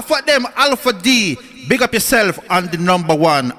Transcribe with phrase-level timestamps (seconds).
[0.00, 1.36] Them Alpha D.
[1.68, 3.52] Big up yourself on the number one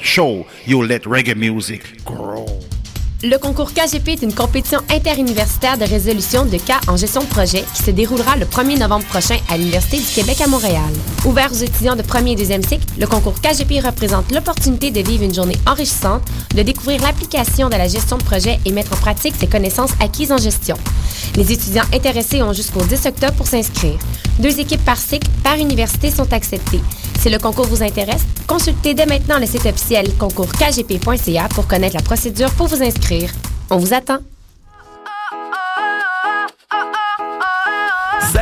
[0.00, 0.46] show.
[0.64, 2.46] You let reggae music grow.
[3.22, 7.64] Le concours KGP est une compétition interuniversitaire de résolution de cas en gestion de projet
[7.74, 10.92] qui se déroulera le 1er novembre prochain à l'Université du Québec à Montréal.
[11.24, 15.24] Ouvert aux étudiants de premier et deuxième cycle, le concours KGP représente l'opportunité de vivre
[15.24, 16.22] une journée enrichissante,
[16.54, 20.32] de découvrir l'application de la gestion de projet et mettre en pratique ses connaissances acquises
[20.32, 20.76] en gestion.
[21.36, 23.98] Les étudiants intéressés ont jusqu'au 10 octobre pour s'inscrire.
[24.38, 26.80] Deux équipes par cycle, par université sont acceptées.
[27.20, 32.02] Si le concours vous intéresse, consultez dès maintenant le site officiel concourskgp.ca pour connaître la
[32.02, 33.30] procédure pour vous inscrire.
[33.70, 34.18] On vous attend.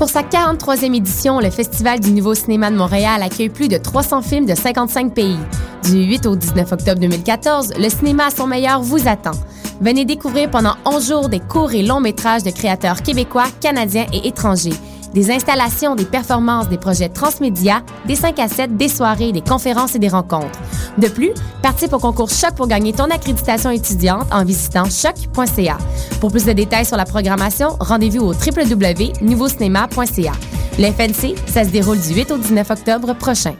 [0.00, 4.22] Pour sa 43e édition, le Festival du Nouveau Cinéma de Montréal accueille plus de 300
[4.22, 5.36] films de 55 pays.
[5.84, 9.36] Du 8 au 19 octobre 2014, le cinéma à son meilleur vous attend.
[9.82, 14.26] Venez découvrir pendant 11 jours des courts et longs métrages de créateurs québécois, canadiens et
[14.26, 14.72] étrangers.
[15.12, 19.96] Des installations, des performances, des projets transmédia, des 5 à 7, des soirées, des conférences
[19.96, 20.58] et des rencontres.
[20.98, 21.30] De plus,
[21.62, 25.78] participe au concours Choc pour gagner ton accréditation étudiante en visitant choc.ca.
[26.20, 30.32] Pour plus de détails sur la programmation, rendez-vous au www.nouveaucinéma.ca.
[30.78, 33.54] Le FNC, ça se déroule du 8 au 19 octobre prochain.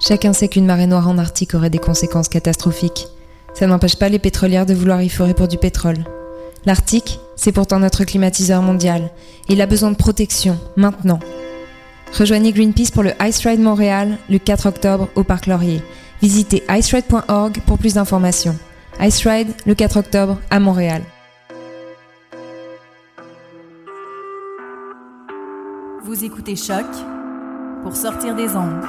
[0.00, 3.06] Chacun sait qu'une marée noire en Arctique aurait des conséquences catastrophiques.
[3.54, 6.04] Ça n'empêche pas les pétrolières de vouloir y forer pour du pétrole.
[6.66, 9.10] L'Arctique, c'est pourtant notre climatiseur mondial.
[9.48, 11.20] Il a besoin de protection, maintenant.
[12.18, 15.82] Rejoignez Greenpeace pour le Ice Ride Montréal le 4 octobre au Parc Laurier.
[16.22, 18.56] Visitez iceride.org pour plus d'informations.
[19.00, 21.02] Ice Ride le 4 octobre à Montréal.
[26.04, 26.86] Vous écoutez Choc
[27.82, 28.84] pour sortir des ondes.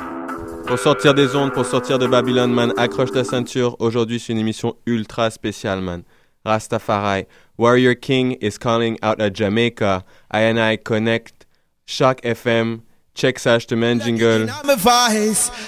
[0.68, 3.76] Pour sortir des ondes, pour sortir de Babylone, man, accroche ta ceinture.
[3.80, 6.04] Aujourd'hui, c'est une émission ultra spéciale, man.
[6.46, 7.26] Rastafari,
[7.58, 10.04] Warrior King is calling out at Jamaica.
[10.32, 11.48] I and I connect.
[11.88, 12.85] Shock FM.
[13.16, 14.52] Check ça, je te mets un jingle.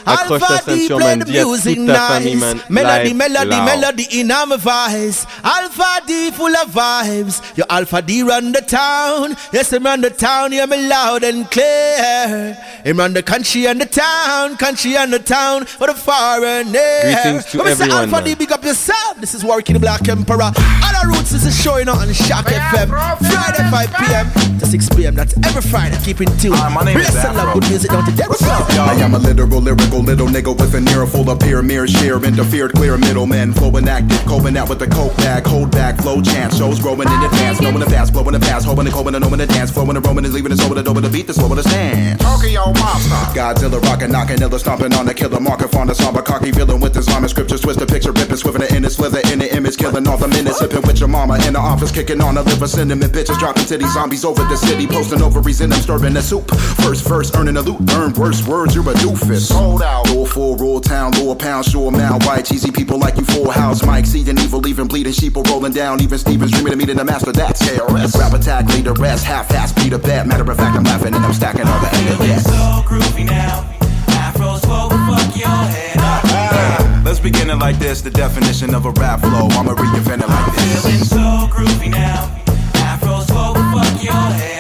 [0.06, 1.20] Accroche ta ceinture, man.
[1.20, 2.60] Dis à toute ta famille, man.
[2.70, 3.66] Melody, Live melody, loud.
[3.66, 5.26] melody in my voice.
[5.46, 7.42] Alpha D full of vibes.
[7.56, 9.34] Your Alpha D run the town.
[9.54, 10.52] Yes, him run the town.
[10.52, 12.58] Hear me loud and clear.
[12.84, 14.58] Him run the country and the town.
[14.58, 15.66] Country and the town.
[15.66, 17.02] For the far and near.
[17.24, 18.24] Greetings to When me say everyone, Alpha man.
[18.26, 19.22] D, big up yourself.
[19.22, 20.42] This is Warwick the Black Emperor.
[20.44, 20.54] All
[20.84, 22.90] Other roots is showing up on Shock FM.
[22.90, 24.60] Friday 5 p.m.
[24.60, 25.16] to 6 p.m.
[25.16, 25.98] That's every Friday.
[26.04, 26.52] Keep in tune.
[26.54, 28.28] Hi, my name is Bless and love good music dead.
[28.28, 31.62] What's up, I am a literal, lyrical little nigga with an ear full of peer,
[31.62, 35.98] mirror, share, interfered, clear middlemen, flowing active, coping out with the coke bag, hold back,
[35.98, 39.16] flow chance, shows growing in advance, knowing the fast, blowing the fast, hoping and coping
[39.16, 41.28] and knowing the dance, flowing and roaming and leaving us over the over the beat,
[41.28, 42.20] the slow the stand.
[42.20, 43.38] Tokyo monster.
[43.38, 47.08] Godzilla rockin', knockin', illa stomping on the killer, marker, fauna, somber, cocky villain with his
[47.08, 50.18] Islamic scriptures, twist the picture, ripping, swiveling in it, slither in the image, killing all
[50.18, 53.40] the minutes, sipping with your mama in the office, kicking on the liver, cinnamon bitches,
[53.40, 56.50] dropping city zombies over the city, posting ovaries in them, stirring the soup.
[56.84, 59.48] First verse, earning a loot, earn worse words, you're a doofus.
[59.48, 60.10] Sold out.
[60.10, 63.84] Roll full, roll town, lower pound, sure mount, white, cheesy people like you, full house,
[63.86, 67.32] Mike, seeding evil, even bleeding, sheeple rolling down, even Stevens dreaming of meeting the master,
[67.32, 68.18] that's KRS.
[68.20, 70.28] Rap attack, lead the rest, half ass, beat a bet.
[70.28, 73.64] Matter of fact, I'm laughing and I'm stacking all the anger, So groovy now.
[74.08, 76.22] Afros flow, fuck your head up.
[76.26, 79.48] Ah, let's begin it like this, the definition of a rap flow.
[79.52, 80.84] I'ma reinvent it like this.
[80.84, 82.30] Feeling so groovy now.
[82.74, 84.57] Afros flow, fuck your head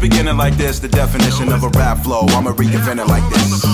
[0.00, 2.26] begin it like this, the definition of a rap flow.
[2.28, 3.64] I'ma reinvent it like this.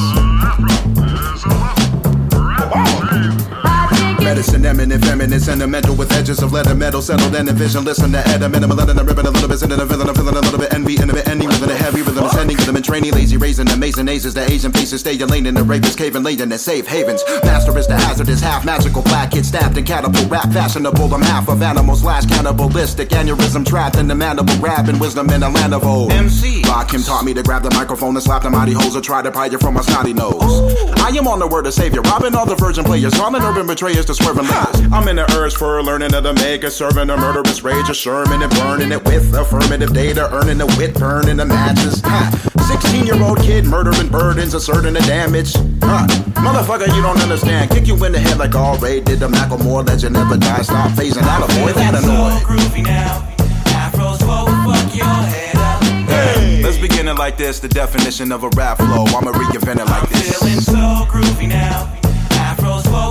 [4.27, 7.85] Medicine, eminent, feminine, sentimental with edges of leather metal, settled and envision.
[7.85, 10.41] Listen to Adam, and I'm ripping a little bit, sending a villain, I'm feeling a
[10.41, 13.13] little bit envy, and a bit envy, rhythm, a heavy rhythm, ascending rhythm, and training,
[13.13, 16.25] lazy, raising, amazing aces, the Asian pieces, stay your lane in the rapist, cave and
[16.25, 17.23] laden, and safe havens.
[17.45, 21.49] Master is the hazardous, half magical, black kid stabbed and catapult, rap fashionable, I'm half
[21.49, 25.73] of animals, slash cannibalistic, aneurysm trapped in the mandible, grab and wisdom in a land
[25.73, 26.11] of old.
[26.11, 26.63] MC.
[26.67, 29.23] Rock him taught me to grab the microphone and slap the mighty holes or try
[29.23, 30.35] to pry you from my snotty nose.
[30.43, 30.95] Oh.
[30.97, 34.05] I am on the word of savior, robbing all the virgin players, calling urban betrayers
[34.07, 34.81] to swerving lies.
[34.93, 38.43] I'm in the urge for learning of the maker, serving a murderous rage, a Sherman
[38.43, 42.03] and burning it with affirmative data, earning the wit, burning the matches.
[42.67, 45.53] 16 year old kid murdering burdens, asserting the damage.
[45.83, 46.07] Huh.
[46.43, 47.71] Motherfucker, you don't understand.
[47.71, 50.63] Kick you in the head like all Ray did the Macklemore legend never die.
[50.63, 52.41] Stop phasing out, avoid that So annoy.
[52.41, 53.23] groovy now.
[53.85, 55.83] Afros flow, fuck your head up.
[56.09, 57.61] Hey, let's begin it like this.
[57.61, 59.05] The definition of a rap flow.
[59.07, 60.39] I'ma reinvent it like this.
[60.39, 61.93] Feeling so groovy now.
[62.31, 63.06] Afros forward, fuck your head.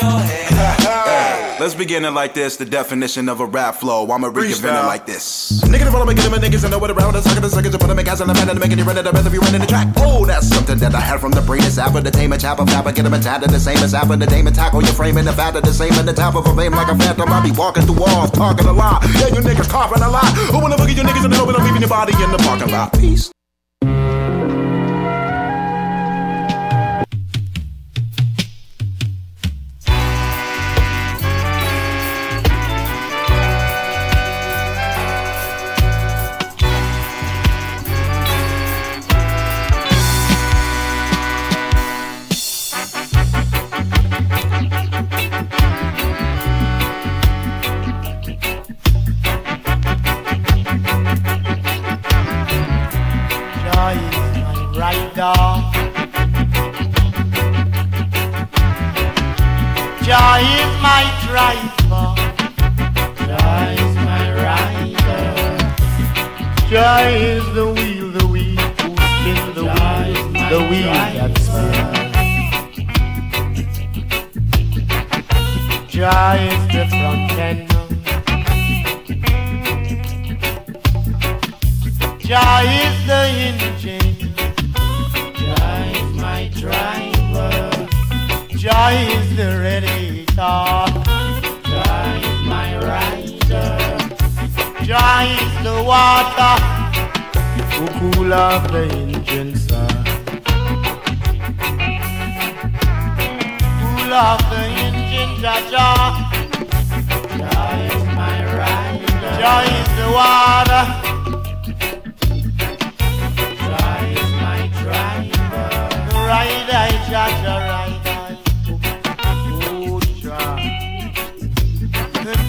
[1.60, 2.56] Let's begin it like this.
[2.56, 4.08] The definition of a rap flow.
[4.10, 5.60] I'ma reinvent it like this.
[5.64, 7.14] Nigga, the follow me, get them niggas and know what around.
[7.14, 8.84] The sucker, the suckers, you put them in gas and the man and making you
[8.84, 9.02] run it.
[9.02, 9.88] The best if you run in the track.
[9.96, 11.62] Oh, that's something that I had from the brain.
[11.64, 13.50] It's apple, the tame, a chap, a fapper, get them a tatted.
[13.50, 15.60] The same as apple, the dame, and tackle your frame in the fatter.
[15.60, 17.28] The same in the top of a vein like a phantom.
[17.32, 19.02] I be walking through walls, talking a lot.
[19.18, 20.30] Yeah, you niggas coughing a lot.
[20.54, 21.56] Who wanna boogie you niggas in the open?
[21.56, 22.92] I'm leaving your body in the parking lot.
[22.92, 23.32] Peace.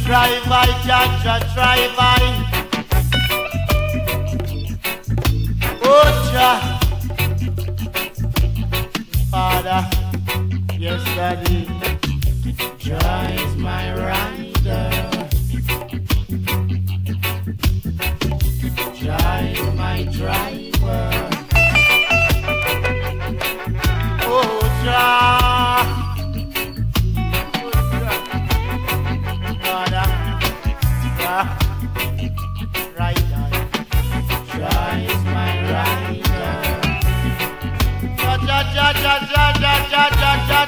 [0.09, 2.21] drive by, Jaja, drive by.
[5.83, 6.59] Oh, Jah.
[9.29, 9.87] Father,
[10.79, 11.69] yes, Daddy.
[12.79, 14.89] Jah is my rider.
[18.95, 20.48] Jah is my driver.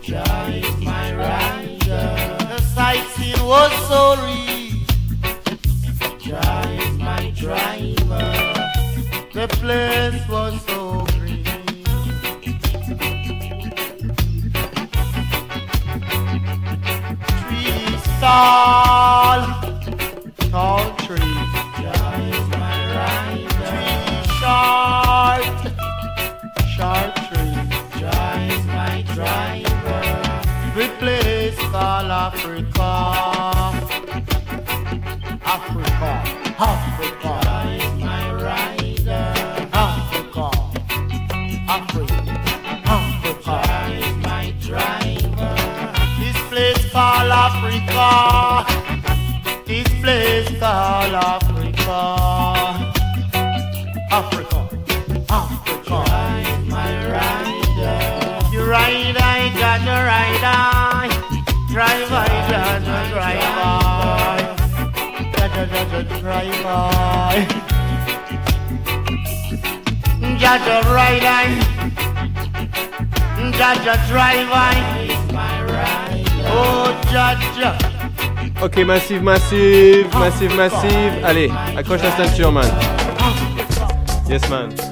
[0.00, 2.08] Joy is my rider.
[2.50, 4.78] The sightseeing was so real.
[6.26, 8.30] Joy is my driver.
[9.32, 10.71] The place was
[18.22, 18.81] star.
[60.42, 61.08] die.
[61.70, 63.92] Driver, driver, driver.
[66.20, 66.82] Driver.
[70.38, 71.42] Judge a rider,
[73.58, 74.70] judge a driver,
[76.46, 77.62] oh judge.
[78.60, 81.24] Ok, massive, massive, massive, massive.
[81.24, 82.70] Allez, accroche la ceinture, man.
[84.28, 84.91] Yes, man.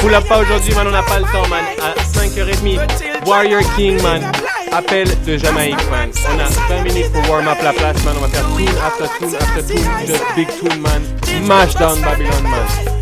[0.00, 1.64] Pull up pas aujourd'hui, man, on n'a pas le temps, man.
[1.82, 4.22] À 5h30, Warrior King, man.
[4.72, 6.10] Appel de Jamaïque, man.
[6.28, 8.14] On a 20 minutes pour warm up la place, man.
[8.18, 10.06] On va faire tune after tune after tune.
[10.06, 11.02] Just big tune, man.
[11.46, 12.99] Mash down Babylon, man.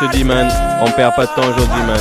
[0.00, 2.00] Je te dis, man, on perd pas de temps aujourd'hui, man.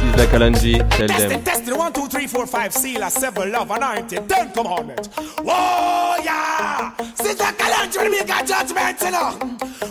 [0.00, 1.42] Fils de Kalanji, tell them.
[1.42, 5.08] Testing, one, two, three, four, five, seal, a seven, love, anointed, ten commandments.
[5.44, 6.92] Oh, yeah!
[7.14, 9.38] Sister Kalanji, make a judgment, you know.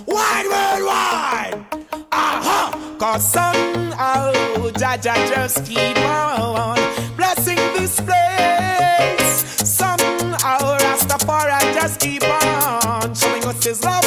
[0.07, 1.65] Wide worldwide.
[2.11, 2.71] Uh-huh.
[2.97, 4.31] Cause somehow,
[4.71, 6.77] Jaja just keep on
[7.15, 9.45] blessing this place.
[9.69, 14.06] Somehow, Rastafari just keep on showing us his love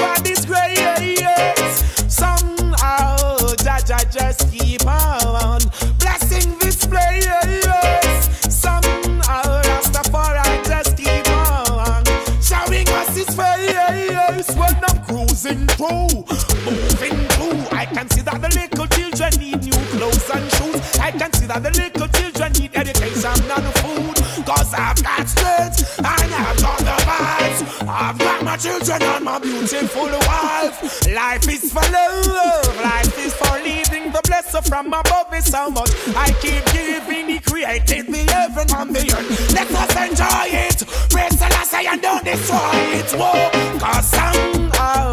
[21.70, 24.16] little children need education and food.
[24.46, 27.60] Cause I've got strength and I've got the vibes.
[27.88, 31.06] I've got my children and my beautiful wife.
[31.08, 34.12] Life is for love, life is for living.
[34.12, 35.90] The blessing from above is so much.
[36.16, 39.52] I keep giving, He created the heaven and the earth.
[39.54, 40.78] Let us enjoy it.
[41.10, 43.10] Praise the say and don't destroy it.
[43.12, 45.12] Whoa, cause somehow,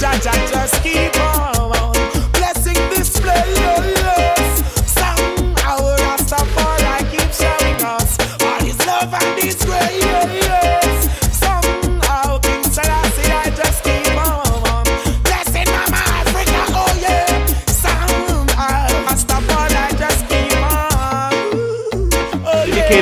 [0.00, 1.57] Jaja just keep on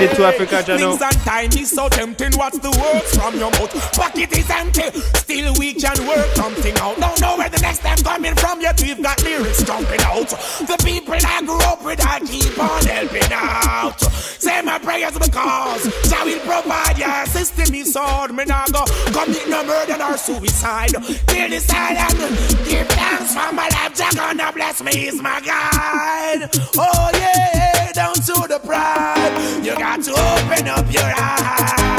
[0.07, 0.79] Dedicated to Africa, Jano.
[0.79, 2.33] Things and time is so tempting.
[2.35, 3.73] What's the words from your mouth?
[3.93, 4.83] Pocket is empty.
[5.19, 6.97] Still we can work something out.
[6.99, 8.61] Don't know where the next time coming from.
[8.61, 10.29] Yet we've got lyrics jumping out.
[10.29, 14.01] The people I grew up with, I keep on helping out.
[14.01, 18.35] Say my prayers because Jah will provide your system is sword.
[18.35, 20.95] Me not go commit no murder or suicide.
[21.27, 22.37] Kill this island.
[22.69, 23.95] Give thanks for my life.
[23.95, 24.93] Jah gonna bless me.
[24.95, 26.49] He's my guide.
[26.77, 27.66] Oh yeah,
[27.97, 29.65] down to the pride.
[29.65, 31.96] You got to open up your eyes.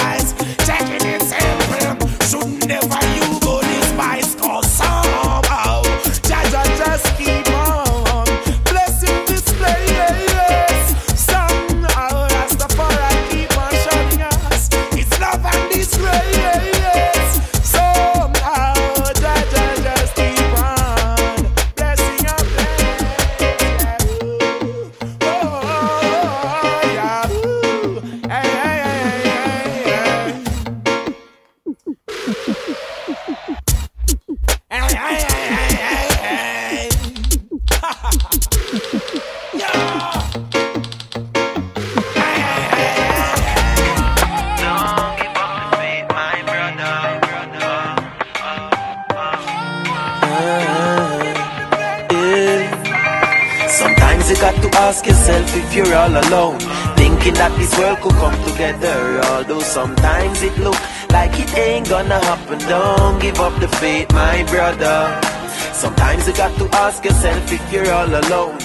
[57.67, 59.21] This world could come together.
[59.31, 60.79] Although sometimes it look
[61.11, 62.59] like it ain't gonna happen.
[62.59, 65.19] Don't give up the faith, my brother.
[65.73, 68.57] Sometimes you got to ask yourself if you're all alone.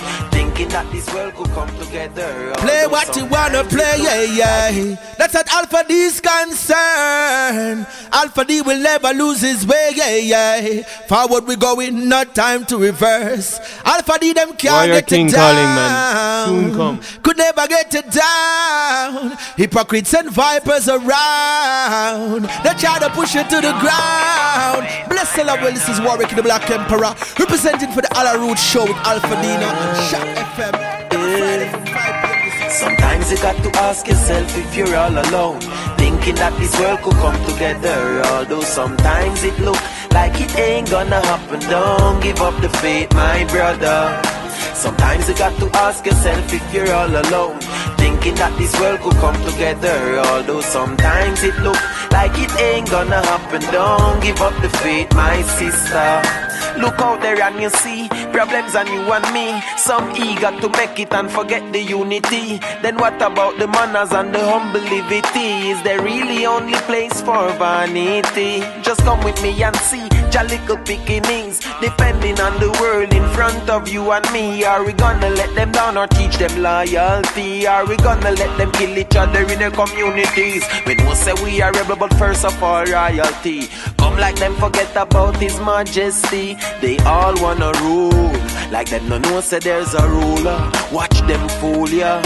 [0.43, 2.53] Thinking that this world could come together.
[2.59, 4.97] Play what you wanna play, yeah, yeah.
[5.17, 7.53] That's what Alpha D's concern.
[7.53, 7.87] turn.
[8.13, 10.83] Alpha D will never lose his way, yeah, yeah.
[11.09, 13.61] Forward we going, not time to reverse.
[13.85, 15.77] Alpha D them can't Warrior get King it calling, down.
[15.77, 16.47] man.
[16.49, 17.01] Soon come.
[17.23, 19.37] Could never get it down.
[19.57, 22.43] Hypocrites and vipers around.
[22.65, 24.89] They try to push it to the ground.
[25.09, 27.15] Bless the Lord, well, this is Warwick the Black Emperor.
[27.39, 30.73] Representing for the Alla Root Show with Alpha Dina and Shock FM.
[31.13, 32.71] Friday from 5 p.m.
[32.71, 35.61] Sometimes you got to ask yourself if you're all alone.
[35.97, 38.23] Thinking that this world could come together.
[38.33, 39.81] Although sometimes it look
[40.13, 41.61] like it ain't gonna happen.
[41.69, 44.21] Don't give up the faith, my brother.
[44.75, 47.59] Sometimes you got to ask yourself if you're all alone.
[47.97, 50.19] Thinking that this world could come together.
[50.27, 53.61] Although sometimes it look like it ain't gonna happen.
[53.71, 56.52] Don't give up the faith, my sister.
[56.79, 59.61] Look out there and you see problems on you and me.
[59.77, 62.59] Some eager to make it and forget the unity.
[62.83, 65.71] Then what about the manners and the humility?
[65.71, 68.61] Is there really only place for vanity?
[68.83, 71.61] Just come with me and see your little beginnings.
[71.81, 74.65] Depending on the world in front of you and me.
[74.65, 77.67] Are we gonna let them down or teach them loyalty?
[77.67, 80.65] Are we gonna let them kill each other in their communities?
[80.87, 83.69] We don't say we are rebel, but first of all, royalty.
[83.99, 86.52] Come like them forget about his majesty.
[86.81, 88.33] They all wanna rule.
[88.71, 90.71] Like them no know say there's a ruler.
[90.93, 92.23] Watch them fool ya.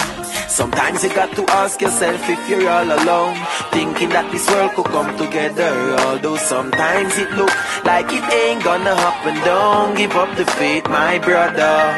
[0.49, 3.37] Sometimes you got to ask yourself if you're all alone.
[3.73, 5.73] Thinking that this world could come together.
[6.07, 7.53] Although sometimes it look
[7.85, 9.35] like it ain't gonna happen.
[9.45, 11.97] Don't give up the faith, my brother.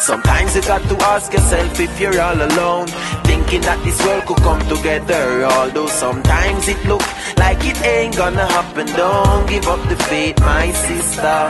[0.00, 2.88] Sometimes you got to ask yourself if you're all alone.
[3.28, 5.44] Thinking that this world could come together.
[5.44, 7.04] Although sometimes it look
[7.36, 8.86] like it ain't gonna happen.
[8.96, 11.48] Don't give up the faith, my sister.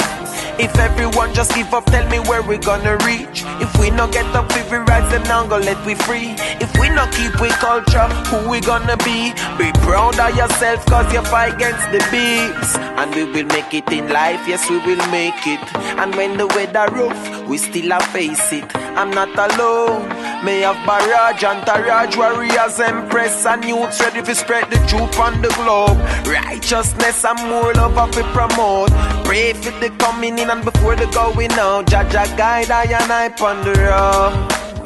[0.59, 3.45] If everyone just give up, tell me where we gonna reach.
[3.63, 6.35] If we not get up, if we rise, them now go let we free.
[6.59, 9.31] If we not keep with culture, who we gonna be?
[9.57, 12.77] Be proud of yourself, cause you fight against the beats.
[12.99, 15.63] And we will make it in life, yes, we will make it.
[16.03, 18.67] And when the weather rough, we still face it.
[18.99, 20.11] I'm not alone.
[20.45, 25.43] May have barrage, and entourage, warriors, empress, and youths ready to spread the truth on
[25.43, 25.99] the globe.
[26.27, 28.91] Righteousness and more love of we promote.
[29.25, 31.87] Pray for the coming in and before the going out.
[31.87, 33.75] Jaja guide I and I ponder.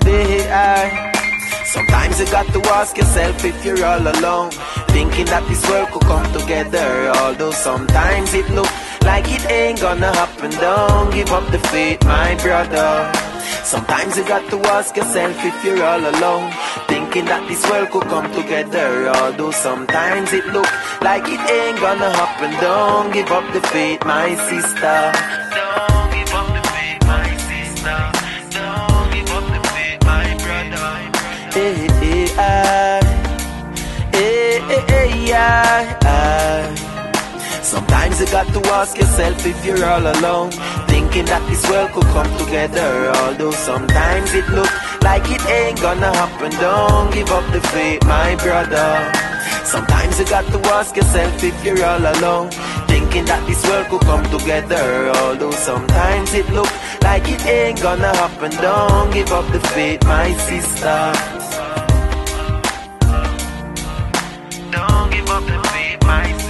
[0.04, 1.12] They are.
[1.66, 4.50] Sometimes you got to ask yourself if you're all alone.
[4.88, 7.12] Thinking that this world could come together.
[7.16, 8.70] Although sometimes it look
[9.04, 10.50] like it ain't gonna happen.
[10.52, 13.21] Don't give up the faith, my brother.
[13.64, 16.50] Sometimes you got to ask yourself if you're all alone.
[16.88, 19.08] Thinking that this world could come together.
[19.08, 22.50] Although sometimes it look like it ain't gonna happen.
[22.60, 25.12] Don't give up the faith, my sister.
[25.58, 27.98] Don't give up the faith, my sister.
[28.58, 30.88] Don't give up the faith, my brother.
[31.54, 31.88] Hey,
[32.36, 33.00] hey.
[34.12, 36.01] Hey, hey.
[38.02, 40.50] Sometimes you got to ask yourself if you're all alone.
[40.90, 43.12] Thinking that this world could come together.
[43.14, 46.50] Although sometimes it looks like it ain't gonna happen.
[46.58, 48.90] Don't give up the faith, my brother.
[49.62, 52.50] Sometimes you got to ask yourself if you're all alone.
[52.90, 55.12] Thinking that this world could come together.
[55.22, 58.50] Although sometimes it looks like it ain't gonna happen.
[58.58, 60.98] Don't give up the faith, my sister.
[64.74, 66.41] Don't give up the faith, my sister.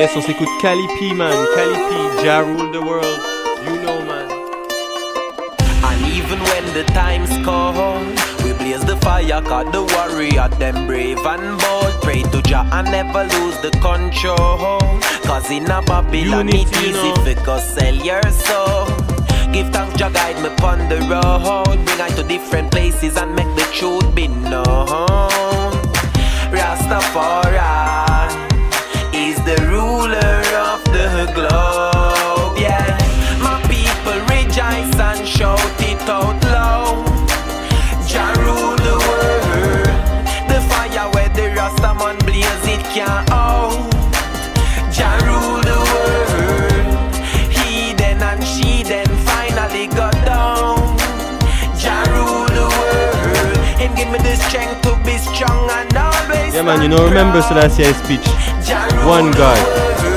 [0.00, 1.30] Yes, on s'écoute Cali P, man.
[1.54, 3.20] Cali P, Ja rule the world.
[3.66, 4.30] You know, man.
[5.84, 8.08] And even when the times cold,
[8.42, 12.00] we blaze the fire, cause the warrior, them brave and bold.
[12.00, 14.80] Pray to Jah and never lose the control.
[15.28, 17.44] Cause in a Babylon, Unity, it you easy know.
[17.44, 18.86] go sell your soul.
[19.52, 21.76] Give thanks, Jah guide me upon the road.
[21.84, 25.76] Bring I to different places and make the truth be known.
[26.56, 27.89] Rastafari
[31.26, 32.56] the globe.
[32.56, 32.96] Yeah,
[33.42, 37.04] my people rejoice and shout it out loud.
[38.08, 39.96] Jah rule the world.
[40.48, 43.90] The fire where the Rastaman blaze it can't out.
[44.96, 47.14] Jah rule the world.
[47.52, 50.96] He then and she then finally got down.
[51.76, 53.56] Jah rule the world.
[53.80, 56.54] Him give me the strength to be strong and always.
[56.54, 58.26] Yeah, man, you know, remember Selassie's speech.
[59.04, 60.09] One God.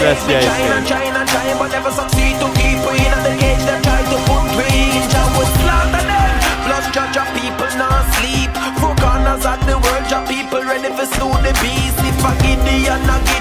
[0.00, 3.20] That's Selassie, I Trying and trying and trying, but never succeed to keep we in
[3.20, 3.60] the cage.
[3.68, 5.04] Them try to put we in.
[5.12, 6.32] Jah would slaughter them.
[6.64, 8.48] Plus, judge of people not sleep.
[8.80, 12.00] Four corners of the world, Jah people ready for slew the beast.
[12.00, 13.39] If a Gideon, a Gideon, yes, a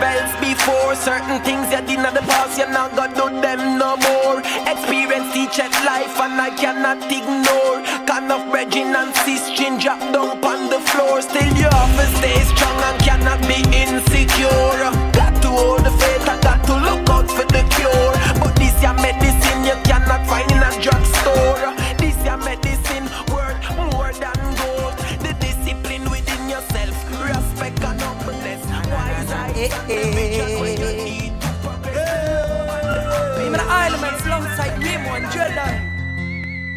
[0.00, 0.94] bells before.
[0.94, 4.40] Certain things you did in the past, you're not gonna do them no more.
[4.66, 7.78] Experience teach at life and I cannot ignore.
[8.06, 11.20] Kind of bridging and sister drop down on the floor.
[11.22, 12.85] Still you have to stay strong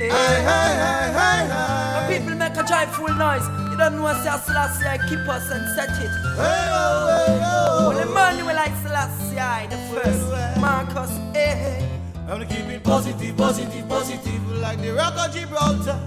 [0.10, 3.46] Hey, hey, hey, hey, The people make a joyful noise.
[3.70, 6.10] You don't know say Selassie I keep us and set it.
[6.34, 7.06] Oh,
[7.46, 7.90] oh.
[7.90, 10.60] Well, Emmanuel like Selassie the first.
[10.60, 11.78] Marcus, hey, hey.
[11.78, 12.22] Eh, eh.
[12.22, 16.00] I'm gonna keep it positive, positive, positive, like the rock of Gibraltar.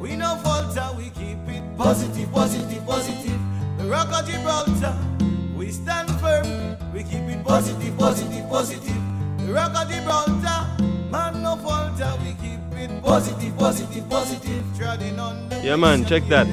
[0.00, 3.40] We no falter, we keep it positive, positive, positive.
[3.76, 4.96] The rock of Gibraltar,
[5.54, 6.48] we stand firm.
[6.94, 9.02] We keep it positive, positive, positive.
[9.44, 10.58] The rock of Gibraltar,
[11.10, 14.64] man no falter, we keep it positive, positive, positive.
[14.76, 16.46] Treading on the Yeah, man, check that.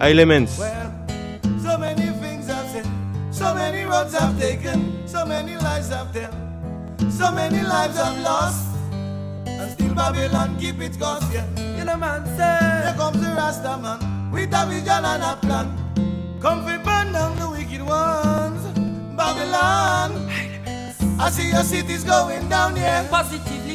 [0.00, 0.56] Elements.
[0.56, 2.86] So many things I've said,
[3.30, 8.76] so many roads I've taken, so many lives I've told, so many lives I've lost,
[9.46, 11.46] and still Babylon keep it course, yeah.
[11.76, 15.68] You know, man, say, Here comes the Rasta man, with a vision and a plan.
[16.40, 18.62] Come fi burn down the wicked ones,
[19.16, 20.28] Babylon.
[21.20, 23.06] I see your cities going down, yeah.
[23.10, 23.69] Positively clear.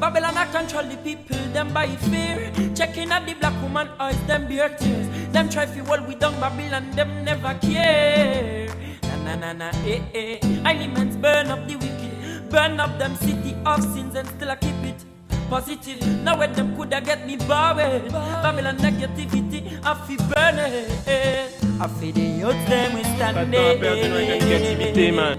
[0.00, 2.52] Babylon I control the people, them by fear.
[2.74, 5.08] Checking at the black woman eyes, them bear tears.
[5.32, 8.68] Them try fi hold we down Babylon, them never care.
[9.02, 10.38] Na na na na, eh eh.
[10.64, 14.82] Elements burn up the wicked, burn up them city of sins and still I keep
[14.84, 15.04] it.
[15.48, 17.76] Positive, now where them coulda get me bowed
[18.10, 24.02] Babylon negativity, I feel burn it I feel the youth them we stand Pas perdre
[24.02, 25.36] de négativité, man.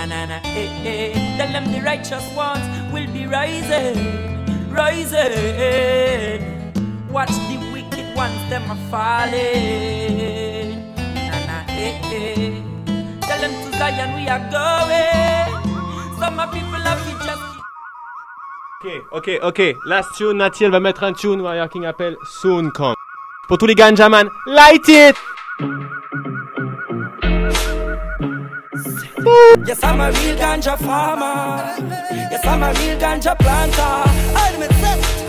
[0.00, 1.12] Na na na eh eh.
[1.36, 4.00] Tell them the righteous ones will be rising,
[4.72, 6.40] rising.
[7.12, 10.68] Watch the wicked ones, them are falling.
[10.96, 12.52] Na na eh eh.
[13.28, 15.52] Tell them to Zion we are going.
[16.16, 17.44] Some people have to just
[18.80, 19.76] Ok, ok, ok.
[19.84, 22.94] Last tune, Natiel va mettre un tune, Warrior King appelle Soon Come.
[23.46, 25.99] Pour tous les ganja man, light it!
[29.22, 31.76] Yes, I'm a real ganja farmer.
[32.30, 33.82] Yes, I'm a real ganja planter.
[34.34, 34.62] I'm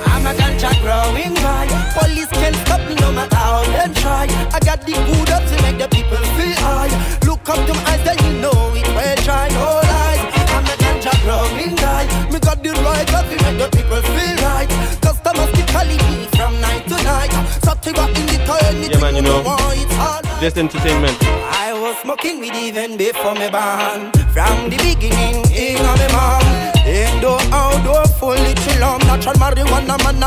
[0.08, 1.68] I'm a ganja growing guy.
[2.00, 4.28] Police can't stop me no matter how they try.
[4.54, 6.92] I got the good up to make the people feel high.
[7.28, 9.50] Look up to my eyes, then you know it well try.
[9.50, 10.24] No lies.
[10.56, 12.08] I'm a ganja growing guy.
[12.32, 14.70] Me got the right up to make the people feel right.
[15.02, 17.34] Customers keep calling me from night to night.
[17.64, 18.40] So to go in the
[18.72, 19.44] anything Yeah man, you know,
[20.42, 21.16] just entertainment.
[21.22, 24.12] I was smoking weed even before me born.
[24.34, 26.42] From the beginning, in a me mom.
[27.54, 28.06] Outdoor,
[28.56, 29.00] chill on.
[29.02, 30.20] Natural marijuana, man,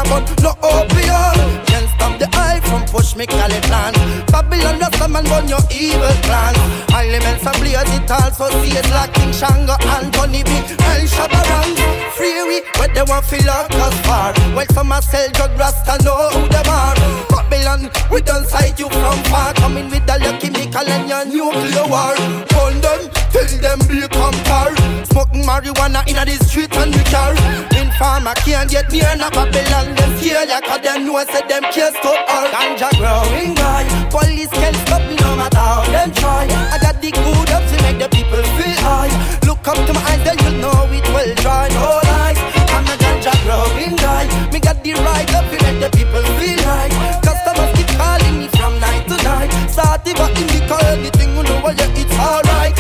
[0.63, 1.74] opium.
[1.85, 3.93] Can't stop the eye from push me call it plan.
[4.33, 6.55] Babylon, Rasta man, run your evil plan.
[6.97, 11.77] Elements and blaze it also see it like King Shango, Anthony B, and Shabarang.
[12.17, 14.33] Free we, where they want feel like us far.
[14.57, 16.97] Well, some a sell drug, Rasta know who them are.
[17.29, 19.53] Babylon, we don't sight you from far.
[19.53, 22.17] Coming with all your chemical and your nuclear war.
[22.57, 24.73] Hold them, till them become tar.
[25.13, 27.37] Smoking marijuana in the street and the car.
[27.77, 29.95] In farmer can't get near na Babylon.
[29.95, 33.83] Them fear cause them know say them can't stop all ganja growing guy.
[34.09, 36.47] Police can't stop me no matter how them try.
[36.71, 39.11] I got the good up to make the people feel high.
[39.45, 41.67] Look up to my eyes, then you'll know it will dry.
[41.75, 42.39] No lies,
[42.71, 44.25] I'm a ganja growing guy.
[44.53, 46.93] Me got the right up to make the people feel right.
[47.27, 49.51] Customers keep calling me from night to night.
[49.69, 52.77] Sativa indica anything you know, well, yeah, it's alright.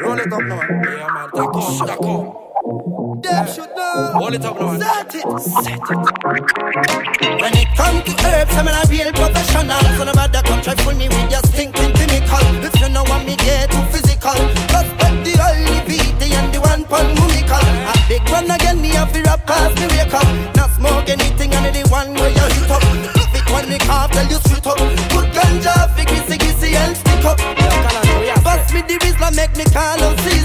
[0.00, 0.60] Roll it up now.
[0.88, 2.42] Yeah, man, d'accord, d'accord.
[3.22, 4.18] Them should know.
[4.18, 4.91] Roll it up now.
[5.02, 5.40] Set it.
[5.42, 5.82] Set it.
[7.42, 9.82] When it come to herbs, I'm a real professional.
[9.98, 12.46] So no matter come try fool me with your stinking chemical.
[12.62, 14.38] If you know want me get too physical,
[14.70, 17.66] respect the oily VT and the one pun mumical.
[17.90, 20.28] A big one again, me have to rap past me wake up.
[20.54, 22.82] Not smoke anything and the one where you hit up.
[23.34, 24.78] It when me cough, tell you straight up.
[25.10, 27.38] Put ganja, fi kissy kissy and stick up.
[28.44, 30.41] Bust me the Rizla, make me call Caesar.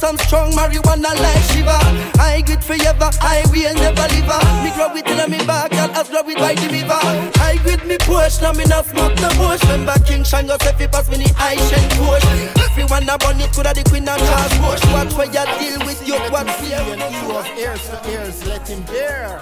[0.00, 1.76] We go smoke so and strong, marijuana like Shiva.
[2.20, 4.32] I good forever, I will never live.
[4.64, 7.00] Me grow it in me back, and as grow it by the river.
[7.40, 9.62] I good me push, now me not smoke no bush.
[9.64, 12.24] Remember King Shine yourself, he pass me the I shen push.
[12.70, 14.84] Everyone a it, coulda the queen and cause push.
[14.92, 16.80] What where you deal with you, what fear.
[16.80, 19.40] And he of ears to ears, let him hear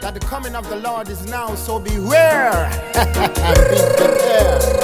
[0.00, 2.68] that the coming of the Lord is now, so beware.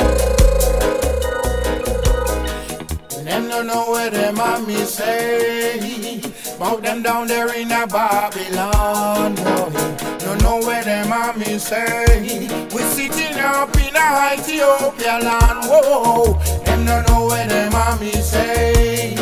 [3.37, 6.23] Them don't know where them mommy say.
[6.59, 10.17] Bout them down there in a Babylon boy.
[10.21, 12.41] Don't know where them mommy say.
[12.73, 16.33] We sitting up in a Ethiopia land Whoa.
[16.65, 19.15] Them don't know where them mommy say.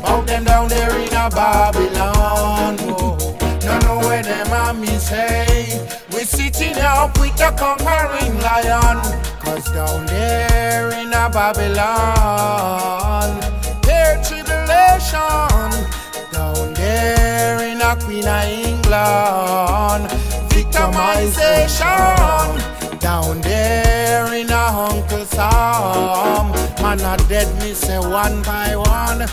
[0.00, 3.16] Bout them down there in a Babylon whoa
[3.58, 6.01] Don't know where them mommy say
[6.92, 11.80] up with a conquering lion Cause down there in a Babylon,
[13.82, 15.70] their tribulation.
[16.30, 20.08] Down there in a Queen of England,
[20.54, 21.90] victimization.
[23.00, 29.26] Down there in a Uncle Sam, man a dead me say one by one.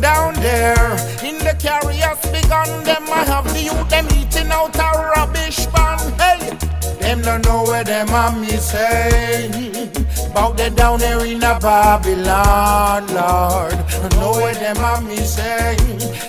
[0.00, 5.12] Down there in the carriers begun, them I have the youth them eating out a
[5.16, 5.98] rubbish pan.
[6.20, 6.65] Hey.
[7.06, 9.48] Them don't know where them mommy say
[10.34, 13.78] Bout they down there in a Babylon, Lord.
[14.16, 15.76] Know where them mommy say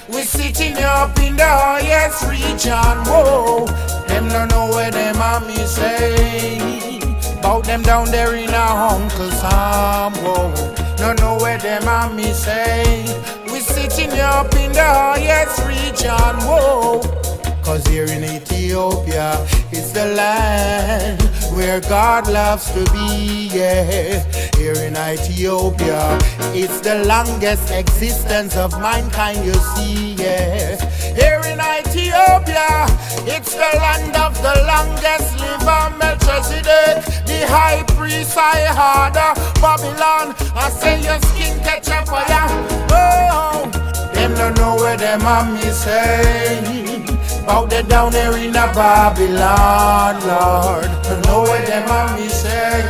[0.08, 3.66] We sitting up in the highest region, whoa.
[4.08, 7.00] Them don't know where them mommy say
[7.42, 10.54] Bout them down there in a Uncle Sam, whoa.
[10.96, 13.04] Don't know where them mommy say
[13.52, 17.37] We sitting up in the highest region, whoa
[17.68, 21.22] Cause here in Ethiopia, it's the land
[21.54, 24.24] where God loves to be, yeah.
[24.56, 26.18] Here in Ethiopia,
[26.56, 30.80] it's the longest existence of mankind, you see, yeah.
[31.14, 32.88] Here in Ethiopia,
[33.28, 40.34] it's the land of the longest liver, Melchizedek, the high priest, I harder, Babylon.
[40.56, 42.48] I say your skin catch a fire.
[42.96, 43.70] Oh,
[44.14, 47.17] them don't know where them mommy say.
[47.50, 50.92] Out there down there in a Babylon, Lord.
[51.26, 52.88] Know where them mommy say.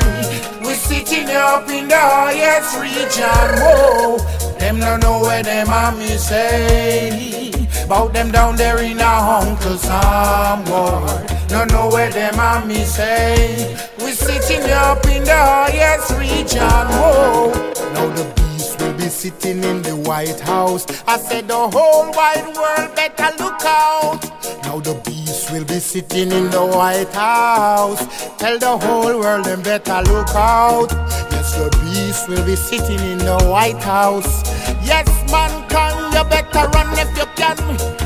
[0.61, 3.29] We sitting up in the highest region,
[3.61, 4.17] whoa.
[4.57, 7.51] Them don't know where them mommy say.
[7.87, 11.25] Bout them down there in a Uncle Sam, whoa.
[11.47, 13.77] Don't know where them mommy say.
[13.99, 17.51] We sitting up in the highest region, whoa.
[17.93, 18.46] Now the
[18.97, 20.85] be sitting in the White House.
[21.07, 24.19] I said the whole wide world better look out.
[24.63, 28.01] Now the beast will be sitting in the White House.
[28.37, 30.91] Tell the whole world them better look out.
[31.31, 34.43] Yes, the beast will be sitting in the White House.
[34.83, 37.96] Yes, mankind, you better run if you can.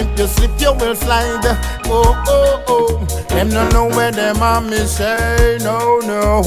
[0.00, 1.40] If you slip, you will slide.
[1.86, 3.24] Oh, oh, oh.
[3.28, 5.58] Them don't know where them mommy say.
[5.60, 6.42] No, no.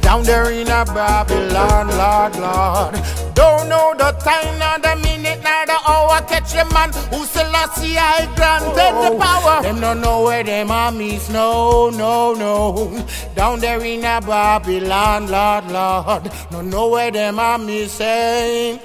[0.00, 2.94] Down there in a Babylon, Lord, Lord.
[3.34, 6.20] Don't know the time, nor the minute, nor the hour.
[6.22, 9.18] Catch the man who still see I granted the oh, oh.
[9.18, 9.62] power.
[9.62, 11.30] Them don't know where them mommies.
[11.32, 13.06] No, no, no.
[13.34, 16.30] Down there in a Babylon, Lord, Lord.
[16.50, 18.80] Don't know where them mommies say.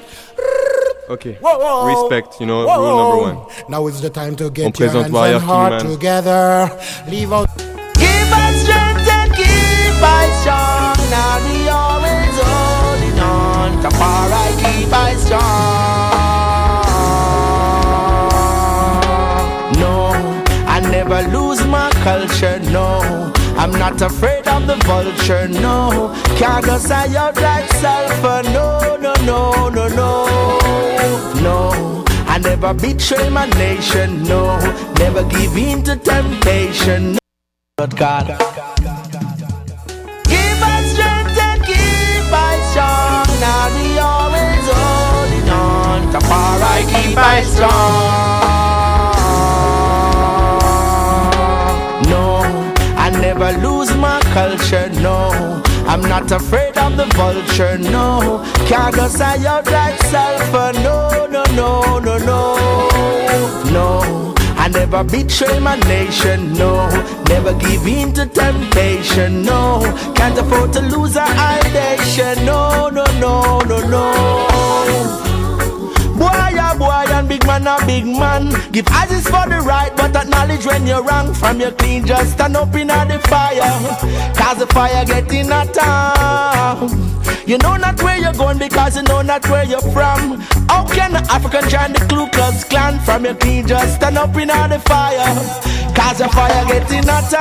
[1.10, 1.26] Ok.
[1.42, 1.86] Whoa, whoa.
[1.88, 3.48] Respect, you know, Whoa, rule number one.
[3.70, 5.92] Now is the time to On get your présente hands Warrior and King, heart man.
[5.92, 6.70] together.
[7.10, 7.50] Leave out.
[7.96, 10.96] Keep us strength and keep us strong.
[11.12, 13.82] Now we always holding on.
[13.84, 15.42] To far I keep us strong.
[19.80, 20.12] No,
[20.68, 22.60] I never lose my culture.
[22.72, 23.33] No,
[23.64, 25.48] I'm not afraid of the vulture.
[25.48, 28.44] No, can't go say out like sulfur.
[28.52, 32.04] No, no, no, no, no, no.
[32.28, 34.24] I never betray my nation.
[34.24, 34.58] No,
[35.00, 37.14] never give in to temptation.
[37.14, 37.20] No.
[37.78, 38.28] Lord God.
[40.28, 43.26] Give us strength and keep us strong.
[43.40, 46.16] Now we always holding on.
[46.76, 48.33] I keep us strong.
[54.74, 55.02] Culture.
[55.02, 57.78] No, I'm not afraid of the vulture.
[57.78, 60.74] No, can't go say out like sulfur.
[60.82, 62.58] No, no, no, no, no,
[63.72, 64.34] no.
[64.58, 66.88] I never betray my nation, no.
[67.28, 69.82] Never give in to temptation, no.
[70.16, 75.33] Can't afford to lose our nation, no, no, no, no, no.
[77.34, 78.50] Big man, a big man.
[78.72, 82.34] Give eyes for the right, but acknowledge knowledge when you're wrong from your clean, just
[82.34, 83.62] stand up in the fire.
[84.36, 86.88] Cause the fire getting hotter.
[87.46, 90.40] You know not where you're going because you know not where you're from.
[90.70, 94.36] How can an African join the Ku Klux Klan from your clean, just stand up
[94.36, 95.34] in the fire.
[95.96, 97.38] Cause the fire getting hotter.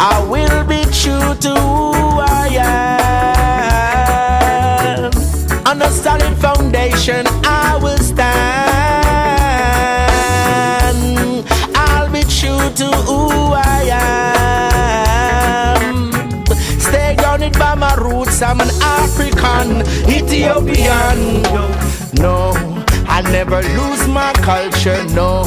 [0.00, 3.53] I will be true to who I am.
[5.66, 8.24] On a solid foundation, I will stand.
[11.74, 13.88] I'll be true to who I
[15.80, 16.12] am.
[16.78, 18.42] Stay grounded by my roots.
[18.42, 21.42] I'm an African, Ethiopian.
[22.20, 22.52] No,
[23.08, 25.02] I never lose my culture.
[25.14, 25.44] No.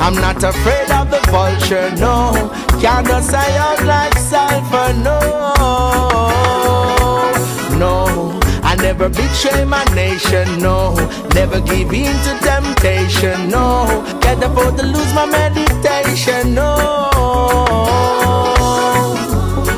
[0.00, 2.32] I'm not afraid of the vulture, no.
[2.80, 6.21] Can't say out like sulfur, no.
[8.92, 10.94] Never betray my nation, no.
[11.34, 13.86] Never give in to temptation, no.
[14.20, 17.08] Can't afford to lose my meditation, no.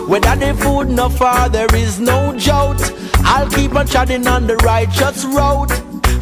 [0.09, 2.83] Whether the food no far, there is no doubt.
[3.19, 5.71] I'll keep on treading on the righteous road.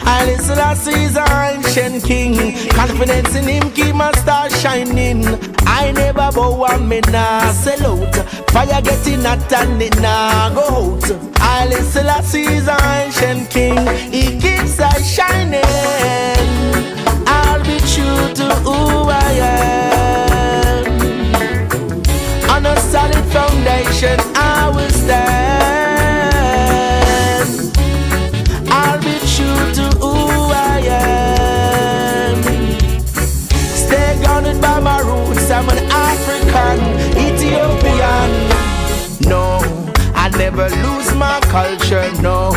[0.04, 0.58] I listen
[0.94, 2.34] he's our ancient king.
[2.70, 5.24] Confidence in him keep my star shining.
[5.66, 8.14] I never bow and me nah sell out.
[8.50, 11.10] Fire getting hot and it nah go out.
[11.40, 13.78] I listen he's our ancient king.
[14.10, 15.62] He keeps us shining.
[17.26, 20.86] I'll be true to who I am.
[22.50, 25.41] On a solid foundation, I will stand.
[40.54, 42.10] Never lose my culture.
[42.20, 42.52] No,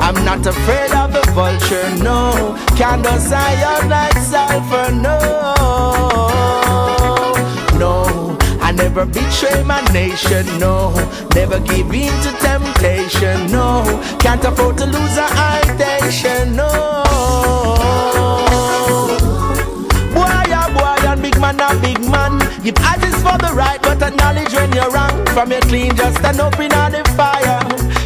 [0.00, 2.02] I'm not afraid of the vulture.
[2.02, 4.92] No, can't like sulfur.
[4.92, 5.18] No,
[7.78, 8.38] no.
[8.60, 10.92] I never betray my nation, no.
[11.34, 13.84] Never give in to temptation, no.
[14.20, 16.70] Can't afford to lose a identity, no.
[20.14, 22.38] Boy, a boy, and big man, a big man.
[22.62, 25.26] Give eyes for the right, but acknowledge when you're wrong.
[25.26, 27.60] From your clean, just stand up in the fire.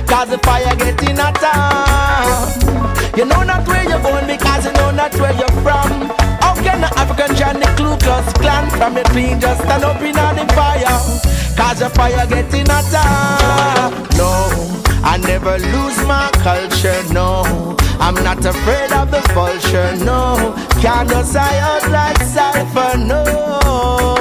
[0.07, 1.57] Cause the fire getting hotter.
[3.17, 5.91] You know not where you're going because you know not where you're from.
[6.41, 10.01] How can the African join the Ku Klux Klan from the clean just stand up
[10.01, 10.99] in the fire?
[11.57, 13.91] Cause the fire getting hotter.
[14.17, 14.31] No,
[15.03, 17.77] I never lose my culture, no.
[18.01, 20.55] I'm not afraid of the vulture, no.
[20.81, 22.19] Can't just out like
[22.99, 23.25] no.
[23.25, 24.18] No,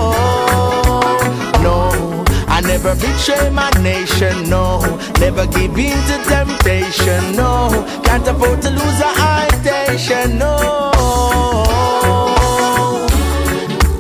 [2.58, 4.80] I never betray my nation, no.
[5.20, 7.70] Never give in to temptation, no.
[8.04, 10.58] Can't afford to lose a identity, no.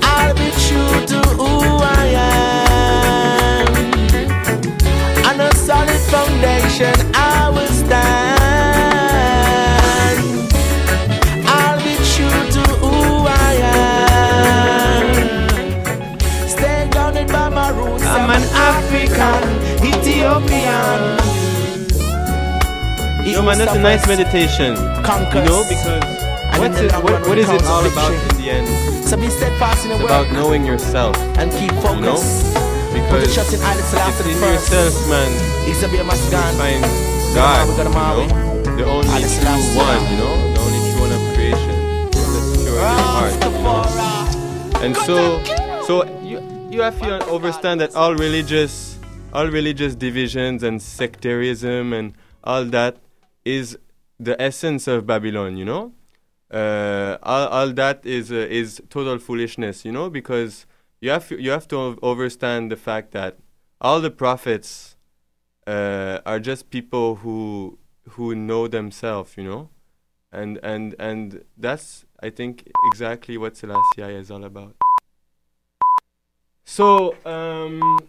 [0.01, 1.51] I'll be true to who
[1.83, 2.05] I
[3.61, 3.67] am.
[5.27, 6.95] On a solid foundation,
[19.27, 20.99] African, Ethiopian.
[23.27, 24.75] Yo, man, that's a nice meditation.
[24.75, 26.03] You know, because
[26.59, 28.67] what's it, what, what is it all about in the end?
[29.05, 31.15] So be steadfast in the It's about knowing yourself.
[31.37, 32.15] and keep You know?
[32.15, 32.53] focus.
[32.53, 35.31] Put the Because trust in Haile Selassie it's in yourself, man.
[35.67, 36.53] He's a masgan.
[36.57, 36.81] Find
[37.35, 38.77] God, you know?
[38.77, 40.35] The only true one, you know?
[40.53, 41.75] The only true one of creation.
[42.11, 44.83] That's pure in your heart, you know?
[44.83, 45.43] And so,
[45.85, 46.39] so you
[46.71, 48.97] you have to understand that all religious,
[49.37, 52.97] all religious divisions and sectarism and all that
[53.45, 53.77] is
[54.19, 55.57] the essence of Babylon.
[55.57, 55.93] You know,
[56.49, 59.85] uh, all, all that is uh, is total foolishness.
[59.85, 60.65] You know, because
[61.01, 63.37] you have you have to understand the fact that
[63.79, 64.95] all the prophets
[65.67, 67.77] uh, are just people who
[68.09, 69.37] who know themselves.
[69.37, 69.69] You know,
[70.31, 74.75] and and and that's I think exactly what Selassie is all about.
[76.65, 77.99] So um,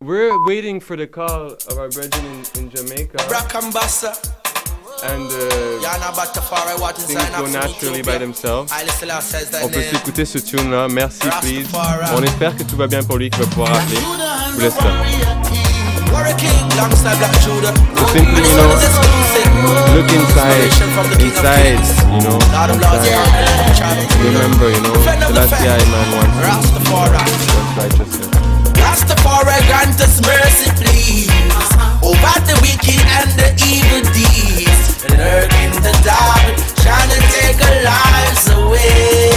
[0.00, 3.16] we're waiting for the call of our brethren in, in Jamaica,
[5.04, 8.72] and uh, Yana Batafari, what is things go naturally by themselves.
[8.72, 11.66] Haile Selassie says that On peut s'écouter ce tune là, merci please.
[12.14, 13.96] On espère que tout va bien pour lui, qu'il va pouvoir appeler.
[13.96, 14.92] Je vous laisse ça.
[16.12, 18.72] Warrior King, alongside Black So simply, you know,
[19.96, 20.72] look inside,
[21.20, 21.80] inside,
[22.12, 22.38] you know,
[22.72, 23.16] inside.
[24.24, 27.20] Remember, you know, Selassie I man wants Rastafari.
[27.76, 28.35] wants
[29.06, 29.16] righteousness.
[29.16, 31.30] Rastafari grant us mercy, please.
[32.02, 35.04] Over the wicked and the evil deeds.
[35.10, 39.35] Lurk in the dark, trying to take our lives away.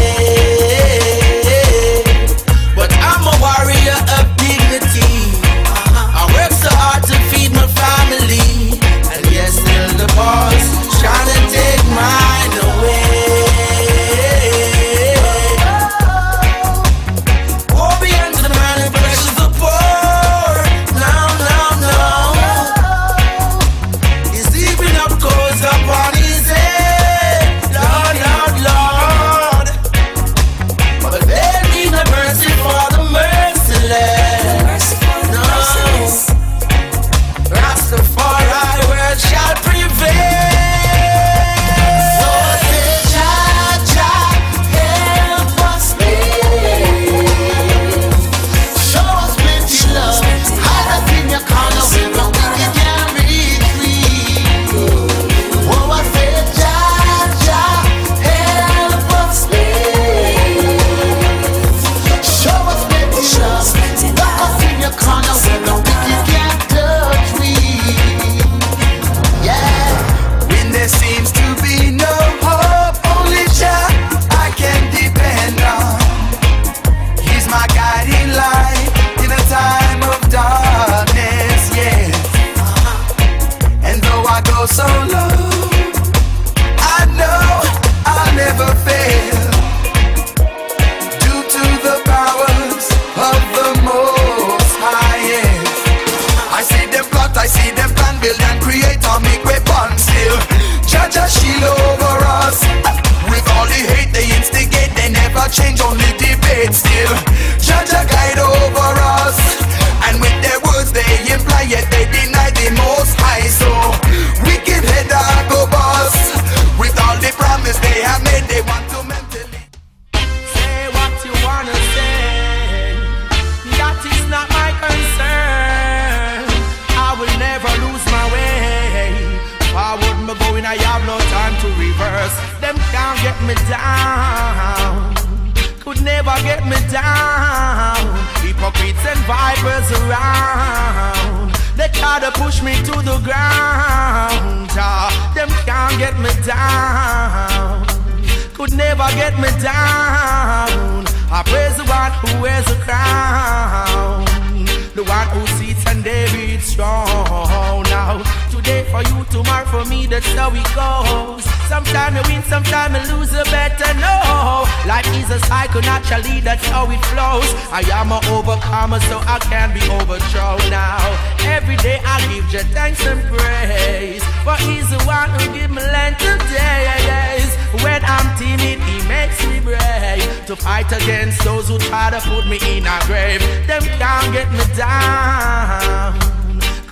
[158.50, 161.46] Today for you, tomorrow for me, that's how it goes.
[161.70, 164.66] Sometimes you win, sometimes you lose, you better know.
[164.90, 167.46] Life is a cycle, naturally, that's how it flows.
[167.70, 170.98] I am an overcomer, so I can't be overthrown now.
[171.46, 174.24] Every day I give you thanks and praise.
[174.42, 177.54] For he's the one who give me length of days.
[177.84, 180.46] When I'm timid, he makes me brave.
[180.48, 183.42] To fight against those who try to put me in a grave.
[183.68, 186.39] Them can't get me down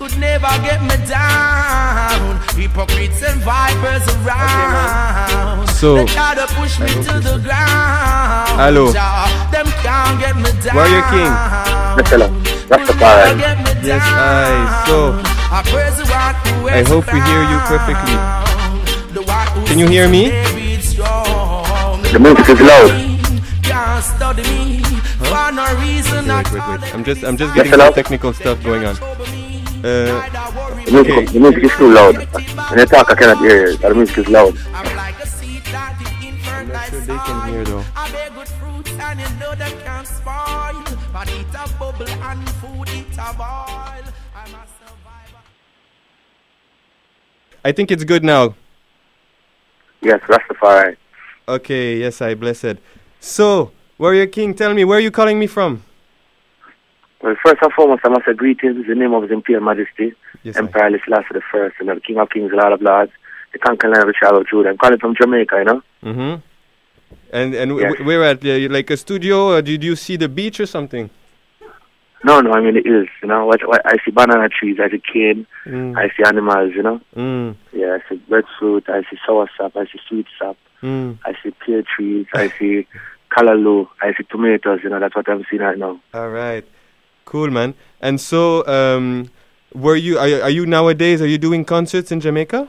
[0.07, 2.39] could never get me down.
[2.55, 5.67] Hypocrites and vipers around.
[5.69, 8.49] So, they try to push me to the ground.
[8.59, 8.91] Hello.
[9.51, 10.75] Them can't get me down.
[10.75, 11.33] Warrior King.
[12.11, 12.27] Hello.
[12.69, 13.39] Rastafari.
[13.83, 14.83] Yes, I.
[14.87, 15.13] So,
[15.51, 18.17] I praise the one who I wears hope we hear you perfectly.
[19.13, 19.23] The
[19.67, 20.29] Can you hear me?
[22.11, 22.91] The music is loud.
[23.63, 24.81] Can't study me
[25.19, 26.27] for no reason.
[26.27, 26.95] Wait, wait, wait.
[26.95, 28.95] I'm just, I'm just Yes, getting some technical stuff going on.
[29.83, 30.29] Uh,
[30.85, 32.15] The music, the music is too loud.
[32.15, 33.77] When you talk, I cannot hear you.
[33.77, 34.57] The music is loud.
[34.73, 37.83] I'm not sure they can hear though.
[37.95, 40.83] I bear good fruits and you know they can't spoil.
[41.13, 44.03] But eat a bubble and food it a boil.
[44.35, 45.43] I'm a survivor.
[47.63, 48.55] I think it's good now.
[50.01, 50.97] Yes, Rastafari.
[51.47, 52.77] Okay, yes, I blessed.
[53.19, 55.83] So, Warrior King, tell me, where are you calling me from?
[57.27, 60.13] Well, first and foremost, I must say greetings in the name of His Imperial Majesty,
[60.43, 63.11] Yes, Emperor Haile the First, and the King of Kings, Lord of Lords,
[63.51, 64.69] the conquering lion of the tribe of Judah.
[64.69, 65.81] I'm calling from Jamaica, you know.
[66.03, 66.41] Mm-hmm.
[67.33, 67.91] And and Yes.
[67.97, 68.45] w- where at?
[68.45, 69.55] Uh, like a studio?
[69.55, 71.09] Or did you see the beach or something?
[72.23, 73.45] No, no, I mean the hills, you know.
[73.45, 75.97] What, what, I see banana trees, I see cane, Mm.
[75.97, 77.01] I see animals, you know.
[77.13, 77.55] Mm.
[77.73, 81.17] Yeah, I see breadfruit, I see sour sap, I see sweet sap, Mm.
[81.25, 82.87] I see pear trees, I see
[83.31, 84.99] callaloo, I see tomatoes, you know.
[85.01, 85.99] That's what I'm seeing right now.
[86.13, 86.65] All right,
[87.33, 87.73] cool, man.
[88.01, 89.29] And so, um,
[89.73, 90.17] were you?
[90.17, 91.21] Are, you- are you nowadays?
[91.21, 92.67] Are you doing concerts in Jamaica?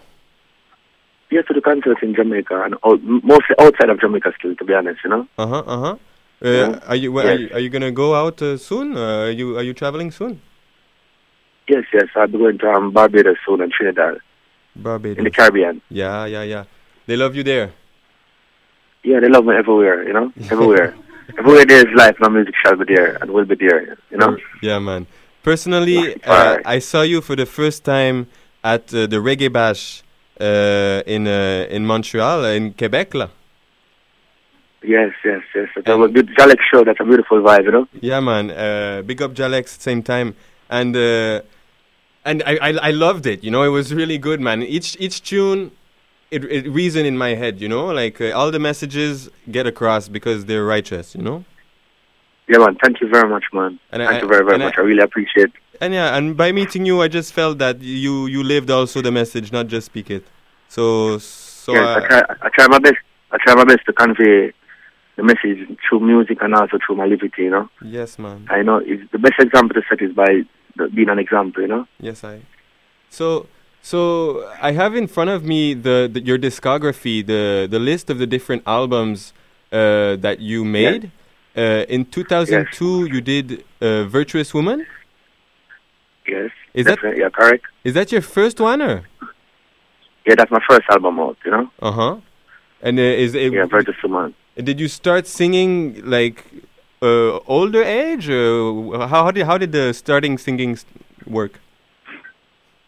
[1.30, 3.00] Yes, to the concerts in Jamaica and out,
[3.32, 5.26] mostly outside of Jamaica still, to be honest, you know.
[5.38, 5.62] Uh huh.
[5.76, 5.96] Uh
[6.40, 6.78] Yeah.
[6.86, 7.12] Are you?
[7.16, 7.48] wh- Are you?
[7.54, 8.96] Are you gonna go out uh, soon?
[8.96, 9.56] Uh, are you?
[9.58, 10.40] Are you traveling soon?
[11.68, 14.14] Yes, yes, I'll be going to um, Barbados soon and Trinidad
[14.74, 15.18] Barbados.
[15.18, 15.82] in the Caribbean.
[15.90, 16.64] Yeah, yeah, yeah.
[17.06, 17.72] They love you there.
[19.04, 20.94] Yeah, they love me everywhere, you know, everywhere.
[21.36, 24.36] Everywhere there is life, my music shall be there and will be there, you know.
[24.62, 25.06] Yeah, man.
[25.42, 28.26] Personally, uh, I saw you for the first time
[28.64, 30.02] at uh, the Reggae Bash
[30.40, 33.30] uh, in uh, in Montreal, in Quebec, là.
[34.82, 35.68] Yes, yes, yes.
[35.84, 36.84] That was a good Jalek show.
[36.84, 37.88] That's a beautiful vibe, you know.
[38.00, 38.50] Yeah, man.
[38.50, 40.36] Uh, big up Jalex, at the same time,
[40.70, 41.42] and uh,
[42.24, 43.42] and I, I I loved it.
[43.42, 44.62] You know, it was really good, man.
[44.62, 45.72] Each each tune,
[46.30, 47.60] it it reason in my head.
[47.60, 51.14] You know, like uh, all the messages get across because they're righteous.
[51.14, 51.44] You know.
[52.48, 52.76] Yeah, man.
[52.82, 53.78] Thank you very much, man.
[53.92, 54.78] And thank I- you very, very and I- much.
[54.78, 55.50] I, really appreciate.
[55.80, 59.12] And yeah, and by meeting you, I just felt that you you lived also the
[59.12, 60.24] message, not just speak it.
[60.68, 62.22] So so yes, uh, I try.
[62.42, 62.96] I try my best.
[63.30, 64.52] I try my best to convey
[65.16, 67.42] the message through music and also through my liberty.
[67.42, 67.68] You know.
[67.82, 68.46] yes, man.
[68.50, 70.42] I know it's the best example to set is by
[70.76, 71.62] the, being an example.
[71.62, 71.86] You know.
[72.00, 72.40] Yes, I.
[73.10, 73.46] So,
[73.82, 78.18] so I have in front of me the, the your discography, the the list of
[78.18, 79.32] the different albums
[79.72, 81.10] uh, that you made.
[81.56, 84.86] Uh, in 2002, you did uh, "Virtuous Woman."
[86.26, 86.50] Yes.
[86.74, 87.64] Is that yeah correct?
[87.84, 89.04] is that your first one, or?
[90.26, 91.36] Yeah, that's my first album out.
[91.44, 91.70] You know.
[91.80, 92.16] Uh huh.
[92.82, 93.52] And uh, is it?
[93.52, 94.34] Yeah, Virtuous Woman.
[94.56, 96.44] Did you start singing like
[97.02, 98.28] uh, older age?
[98.28, 100.78] Uh, how how did how did the starting singing
[101.26, 101.60] work?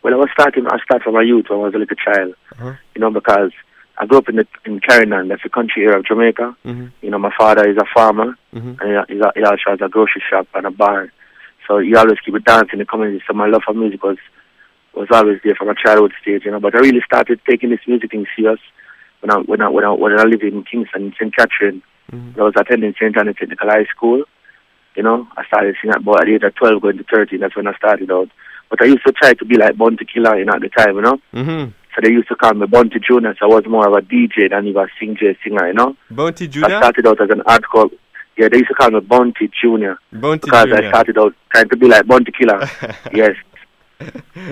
[0.03, 0.67] Well, I was starting.
[0.67, 2.35] I started from my youth when I was a little child.
[2.53, 2.73] Uh-huh.
[2.95, 3.53] You know, because
[3.99, 6.57] I grew up in the in Carignan, that's the country area of Jamaica.
[6.65, 6.91] Mhm.
[7.03, 8.81] You know, my father is a farmer, Mhm.
[8.81, 11.13] and he, he, also has a grocery shop and a bar.
[11.69, 13.23] So he always keep it dancing in the community.
[13.27, 14.17] So my love for music was
[14.95, 16.45] was always there from a childhood stage.
[16.47, 18.61] You know, but I really started taking this music thing serious
[19.21, 21.37] when I when I when I, when I lived in Kingston, St.
[21.37, 21.83] Catherine.
[22.13, 23.17] I was attending St.
[23.17, 24.25] Anne Technical High School.
[24.97, 27.39] You know, I started singing at about at the age of 12 going to 13.
[27.39, 28.29] That's when I started out.
[28.71, 30.97] But I used to try to be like Bounty Killer, you know, at the time,
[30.97, 31.21] you know.
[31.35, 31.71] Mm-hmm.
[31.95, 34.49] So they used to call me Bounty Junior, so I was more of a DJ
[34.49, 35.97] than even a singer, singer, you know.
[36.11, 37.91] Bounty I started out as an hardcore.
[38.37, 41.77] Yeah, they used to call me Bounty Junior Bounty because I started out trying to
[41.77, 42.61] be like Bounty Killer.
[43.13, 43.35] yes.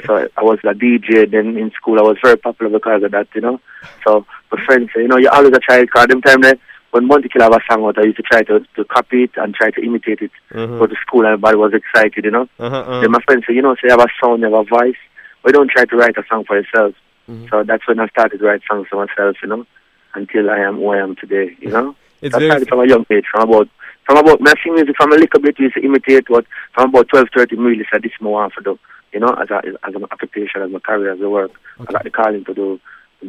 [0.05, 1.31] so I was a DJ.
[1.31, 3.61] Then in school, I was very popular because of that, you know.
[4.05, 5.89] So my friends say, you know, you're always a child.
[5.91, 6.59] Cause them time there,
[6.91, 9.31] when Bounty Killer have a song out, I used to try to, to copy it
[9.37, 10.31] and try to imitate it.
[10.53, 10.79] Mhm.
[10.79, 12.49] Go to school, and everybody was excited, you know.
[12.59, 13.01] Uh-huh, uh.
[13.01, 14.97] Then my friends say, you know, say you have a sound, you have a voice.
[15.43, 16.95] Why don't try to write a song for yourself?
[17.31, 17.51] Mhm.
[17.51, 19.67] So that's when I started to write songs for myself, you know,
[20.15, 21.95] until I am who I am today, you know.
[22.23, 23.69] It's I very started from a young age, from about
[24.07, 26.47] from about me I sing music from a little bit, we used to imitate what
[26.75, 28.79] from about 12, 13, really said this is want to do,
[29.13, 31.51] you know, as a as an occupation, as my career, as a work.
[31.79, 32.81] I got the calling to do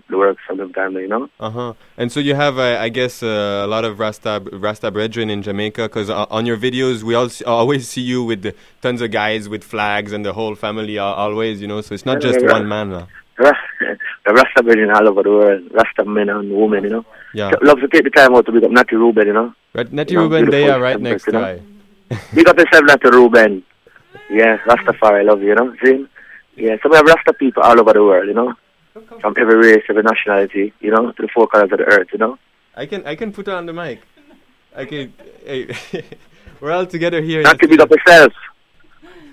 [0.10, 1.30] the work sometime, you know.
[1.40, 1.74] Uh huh.
[1.98, 5.42] And so you have, uh, I guess, uh, a lot of Rasta Rasta brethren in
[5.42, 9.02] Jamaica, because uh, on your videos we all see, always see you with the, tons
[9.02, 11.82] of guys with flags and the whole family al- always, you know.
[11.82, 12.94] So it's not just yeah, one man.
[12.94, 13.06] Uh.
[13.38, 13.52] Ra-
[14.26, 17.06] the Rasta brethren all over the world, Rasta men and women, you know.
[17.34, 17.52] Yeah.
[17.62, 19.54] Love to take the time out to big up Natty Ruben, you know.
[19.74, 21.46] Right, Nettie You know, Ruben, they are right next you to know.
[21.46, 21.62] I.
[22.34, 23.64] Big up yourself, Natty Ruben.
[24.32, 25.76] Yeah, Rastafari, I love you, you know.
[25.84, 26.08] See?
[26.56, 28.56] Yeah, so we have Rasta people all over the world, you know.
[28.94, 32.18] From every race, every nationality, you know, to the four colors of the earth, you
[32.18, 32.38] know.
[32.76, 34.02] I can I can put her on the mic.
[34.76, 35.14] I can.
[35.46, 35.68] Hey,
[36.60, 37.42] we're all together here.
[37.42, 38.34] Not to big up yourself.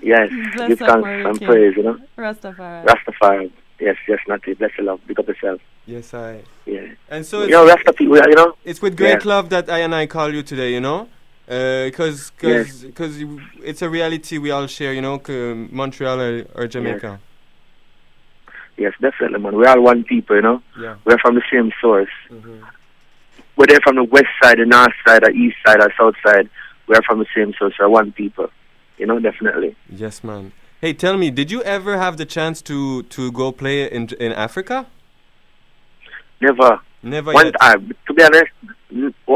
[0.01, 1.97] Yes, Bless give thanks and praise, you know.
[2.17, 2.85] Rastafari.
[2.85, 3.51] Rastafari.
[3.79, 4.53] Yes, yes, Natty.
[4.53, 5.01] Bless your love.
[5.05, 5.61] Big up yourself.
[5.85, 6.43] Yes, I.
[6.65, 6.87] Yeah.
[7.09, 8.55] And so you know, Rasta you know.
[8.63, 9.33] It's with great Yeah.
[9.33, 11.07] love that I and I call you today, you know?
[11.47, 12.85] Uh, because Yes.
[12.93, 13.23] cause,
[13.63, 15.21] it's a reality we all share, you know,
[15.71, 17.19] Montreal or, or Jamaica.
[17.19, 17.19] Yes,
[18.77, 19.55] definitely, man.
[19.55, 20.61] We're all one people, you know.
[20.79, 20.95] Yeah.
[21.05, 22.09] We're from the same source.
[22.29, 22.61] Mhm.
[23.55, 26.49] Whether from the west side, the north side, or east side, or south side,
[26.87, 27.73] we're from the same source.
[27.79, 28.49] We're one people.
[28.97, 29.75] You know, definitely.
[29.89, 30.51] Yes, man.
[30.79, 34.31] Hey, tell me, did you ever have the chance to, to go play in in
[34.31, 34.85] Africa?
[36.39, 36.79] Never.
[37.03, 37.55] Never One yet.
[37.59, 38.51] time, to be honest,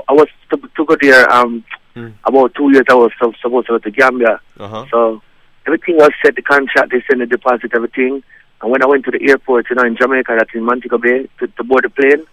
[0.08, 1.32] I was to, to go there.
[1.32, 1.64] Um,
[1.94, 2.14] Mm.
[2.24, 4.40] about two years I was supposed to go to Gambia.
[4.58, 4.86] Uh-huh.
[4.90, 5.22] So
[5.68, 6.38] everything was set.
[6.38, 8.24] The contract, they sent the deposit, everything.
[8.62, 11.28] And when I went to the airport, you know, in Jamaica, that's in Montego Bay,
[11.40, 12.26] to, to board the plane,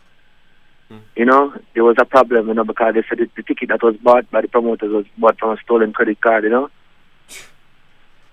[0.89, 0.99] Hmm.
[1.17, 3.83] you know, there was a problem, you know, because they said the, the ticket that
[3.83, 6.71] was bought by the promoters was bought from a stolen credit card, you know.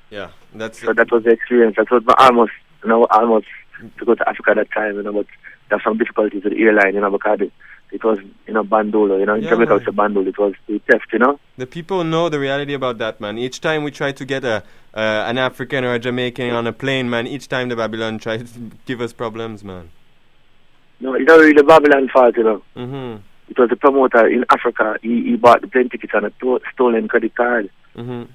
[0.10, 1.76] Yeah, that's So that was the experience.
[1.76, 3.48] That was almost, you know, almost
[3.98, 5.26] to go to Africa at that time, you know, but
[5.70, 7.52] there's some difficulties with the airline, you know, because it,
[7.92, 10.54] it was, you know, bandolo, you know, in Yeah, Jamaica it's a bandolo, it was
[10.68, 11.40] the theft, you know.
[11.58, 13.38] The people know the reality about that, man.
[13.38, 14.64] Each time we try to get a
[14.94, 18.52] uh, an African or a Jamaican on a plane, man, each time the Babylon tries
[18.54, 19.90] to give us problems, man.
[21.02, 22.62] No, it's not really the Babylon fault, you know.
[22.76, 23.20] Mhm.
[23.50, 24.96] It was the promoter in Africa.
[25.02, 27.70] He, he bought the plane tickets on a to- stolen credit card.
[27.96, 28.28] Mhm.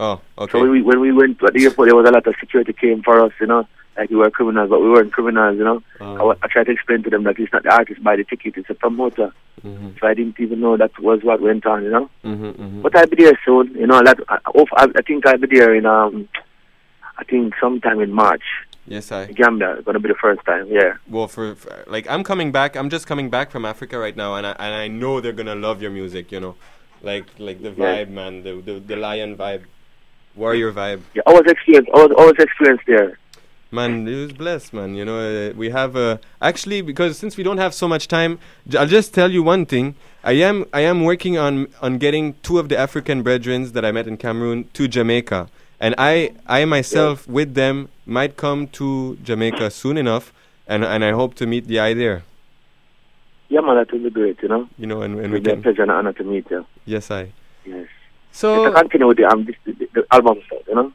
[0.00, 0.52] Oh, okay.
[0.52, 2.72] So when we, when we went to the airport, there was a lot of security
[2.72, 3.66] came for us, you know,
[3.96, 5.82] like we were criminals, but we weren't criminals, you know.
[6.00, 6.30] Oh.
[6.30, 8.56] I, I tried to explain to them that it's not the artist buy the ticket,
[8.56, 9.32] it's a promoter.
[9.64, 10.00] Mhm.
[10.00, 12.10] So I didn't even know that was what went on, you know.
[12.24, 12.54] Mhm.
[12.54, 12.82] Mhm.
[12.82, 14.00] But I'll be there soon, you know.
[14.02, 14.38] That, I,
[14.76, 16.28] I, I think I'll be there in um,
[17.18, 18.42] I think sometime in March.
[18.86, 19.26] Yes, I.
[19.26, 20.94] Gambia, gonna be the first time, yeah.
[21.08, 22.74] Well, for, for like I'm coming back.
[22.74, 25.54] I'm just coming back from Africa right now, and I and I know they're gonna
[25.54, 26.32] love your music.
[26.32, 26.54] You know,
[27.02, 27.84] like like the Yeah.
[28.04, 29.62] vibe, man, the the, the lion vibe,
[30.34, 31.02] warrior vibe.
[31.14, 31.90] Yeah, I was experienced.
[31.94, 33.18] I was, I was experienced there.
[33.74, 34.94] Man, it was blessed, man.
[34.94, 38.38] You know, uh, we have uh, actually because since we don't have so much time,
[38.68, 39.94] j- I'll just tell you one thing.
[40.22, 43.90] I am I am working on on getting two of the African brethren that I
[43.90, 45.48] met in Cameroon to Jamaica,
[45.80, 50.34] and I I myself with them might come to Jamaica soon enough,
[50.66, 52.24] and and I hope to meet the eye there.
[53.48, 54.68] Yeah, man, that will be great, you know.
[54.76, 55.62] You know, and, and we be a can.
[55.62, 56.66] pleasure and honor to meet you.
[56.84, 57.32] Yes, I.
[57.64, 57.88] Yes.
[58.32, 60.92] So continue with the, um, this, the, the album stuff, you know.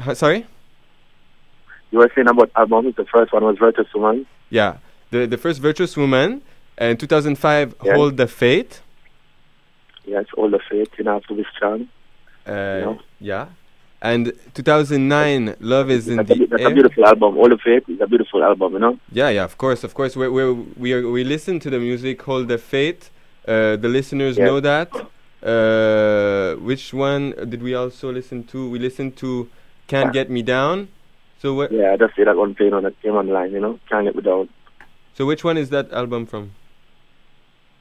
[0.00, 0.46] Huh, sorry.
[1.90, 2.94] You were saying about albums.
[2.96, 4.26] The first one was Virtuous Woman.
[4.50, 4.76] Yeah,
[5.10, 6.42] the the first Virtuous Woman,
[6.78, 7.94] and 2005 Yeah.
[7.94, 8.82] Hold the Faith.
[10.04, 11.88] Yes, All the Faith, you know, have to be strong.
[12.46, 13.46] Uh, Yeah,
[14.02, 17.36] and 2009 Love is in That's, a, the that's a beautiful album.
[17.38, 18.98] All the Faith is a beautiful album, you know.
[19.12, 20.16] Yeah, yeah, of course, of course.
[20.16, 20.44] We we
[20.84, 23.10] we are, we listen to the music Hold the Faith.
[23.46, 24.46] Uh, the listeners Yeah.
[24.46, 24.90] know that.
[25.42, 28.68] Uh, which one did we also listen to?
[28.70, 29.48] We listened to
[29.86, 30.88] Can't Get Me Down.
[31.40, 31.72] So what?
[31.72, 33.78] Yeah, I just see that one playing on that came online, you know.
[33.88, 34.48] Can't let me down.
[35.14, 36.52] So which one is that album from?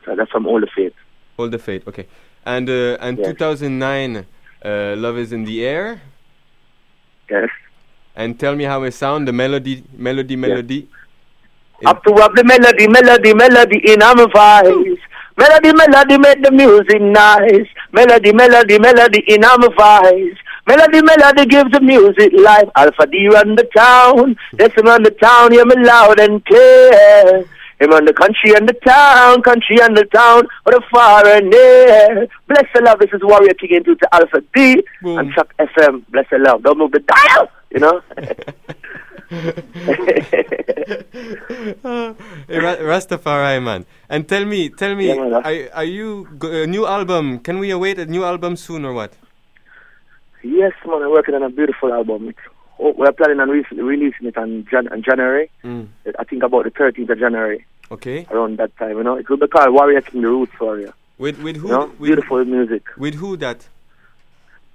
[0.06, 0.94] So that's from All the Faith.
[1.38, 1.88] Hold the Faith.
[1.88, 2.08] Okay,
[2.46, 3.28] and uh, and Yes.
[3.28, 4.26] 2009
[4.64, 6.02] uh, Love is in the Air.
[7.30, 7.50] Yes.
[8.16, 9.28] And tell me how it sound.
[9.28, 10.88] The melody, melody, melody.
[11.86, 15.00] Up to up the melody, melody, melody in our voice.
[15.38, 17.68] Melody, melody, make the music nice.
[17.94, 20.38] Melody, melody, melody in our voice.
[20.70, 22.70] Melody, melody gives the music life.
[22.76, 24.36] Alpha D run the town.
[24.60, 25.52] Yes, I'm on the town.
[25.52, 27.44] Hear me loud and clear.
[27.80, 31.50] Him on the country and the town, country and the town, or the far and
[31.50, 32.28] near.
[32.48, 36.04] Bless the love, this is Warrior King into to Alpha D and CHOQ FM.
[36.12, 37.50] Bless the love, don't move the dial.
[37.72, 38.02] You know?
[41.84, 46.68] Ra- Rastafari man, and tell me, tell me, Yeah, uh, are, are you g- a
[46.68, 47.40] new album?
[47.40, 49.14] Can we await a new album soon or what?
[50.44, 52.34] Yes, man, I'm working on a beautiful album.
[52.80, 55.50] Oh, we're planning on re- releasing it on, Jan- on January.
[55.64, 55.88] Mm.
[56.18, 58.26] I think about the 13th of January, Okay.
[58.32, 59.16] around that time, you know?
[59.16, 60.94] It will be called Warrior King, the Roots Warrior.
[61.18, 61.68] With with who?
[61.68, 61.86] You know?
[62.00, 62.84] with, Beautiful music.
[62.98, 63.68] With who that?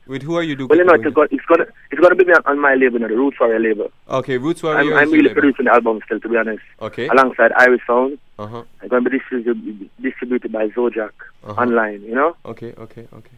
[0.06, 0.68] With who are you doing?
[0.68, 3.08] Well, you know, it's gonna, it's gonna, it's gonna be on, my label, you know,
[3.08, 3.90] the Roots Warrior label.
[4.10, 4.96] Okay, Roots I'm, Warriors.
[4.98, 5.40] I'm you really label.
[5.40, 6.62] producing the album still, to be honest.
[6.82, 7.08] Okay.
[7.08, 8.18] Alongside Iris Sound.
[8.38, 8.62] Uh huh.
[8.82, 11.12] I'm going to be distributed, distributed by Zojak
[11.44, 11.52] Uh-huh.
[11.58, 12.36] online, you know?
[12.44, 13.36] Okay, okay, okay,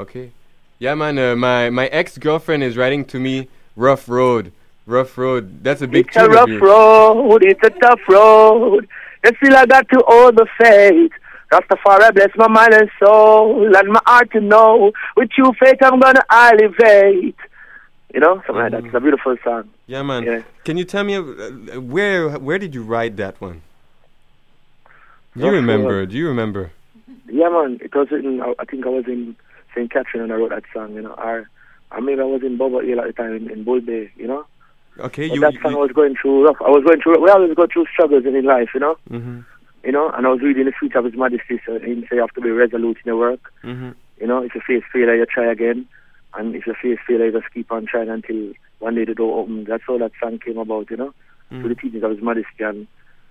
[0.00, 0.32] okay.
[0.78, 1.18] Yeah, man.
[1.18, 3.48] Uh, my my ex girlfriend is writing to me.
[3.76, 4.52] Rough road,
[4.86, 5.62] rough road.
[5.62, 8.88] That's a big It's a rough road, it's a tough road.
[9.24, 11.12] And still I got to hold the faith.
[11.50, 14.92] Rastafari bless my mind and soul and my heart to know.
[15.16, 17.36] With you faith I'm gonna elevate.
[18.14, 18.84] You know, something like that.
[18.84, 19.68] It's a beautiful song.
[19.86, 20.24] Yeah, man.
[20.24, 20.42] Yeah.
[20.64, 23.62] Can you tell me uh, where where did you write that one?
[25.36, 26.06] Do you remember?
[26.06, 26.72] Do you remember?
[27.28, 27.78] Yeah, man.
[27.82, 29.36] It was in, I I think I was in
[29.76, 29.90] St.
[29.90, 31.12] Catherine and I wrote that song, you know.
[31.12, 31.48] Or,
[31.92, 34.26] or maybe I was in Bobo Hill at the time in, in Bull Bay, you
[34.26, 34.44] know.
[34.98, 35.40] Okay, But you.
[35.42, 36.56] that song I was going through rough.
[36.64, 38.96] I was going through, we always go through struggles in life, you know.
[39.10, 39.44] Mhm.
[39.84, 42.20] You know, and I was reading the speech of His Majesty, so he say you
[42.20, 43.52] have to be resolute in your work.
[43.62, 43.94] Mhm.
[44.20, 45.86] You know, if you face failure, you try again.
[46.34, 49.40] And if you face failure, you just keep on trying until one day the door
[49.42, 49.68] opens.
[49.68, 51.12] That's all that song came about, you know,
[51.50, 52.86] through the teachings of His Majesty and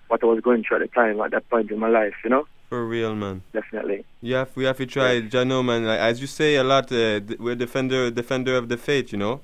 [0.07, 2.29] what I was going through at the time, at that point in my life, you
[2.29, 3.41] know, For real, man.
[3.53, 4.03] definitely.
[4.21, 5.85] You have, we have to try, Jano, man.
[5.85, 9.19] Like, as you say a lot, uh, d- we're defender, defender of the faith, you
[9.19, 9.41] know.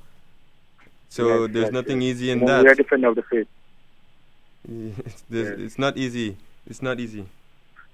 [1.09, 2.09] So Yes, there's yes, nothing yes.
[2.15, 2.63] easy in You know, that.
[2.63, 3.47] We are defender of the faith.
[5.05, 6.37] it's, it's not easy.
[6.67, 7.25] It's not easy.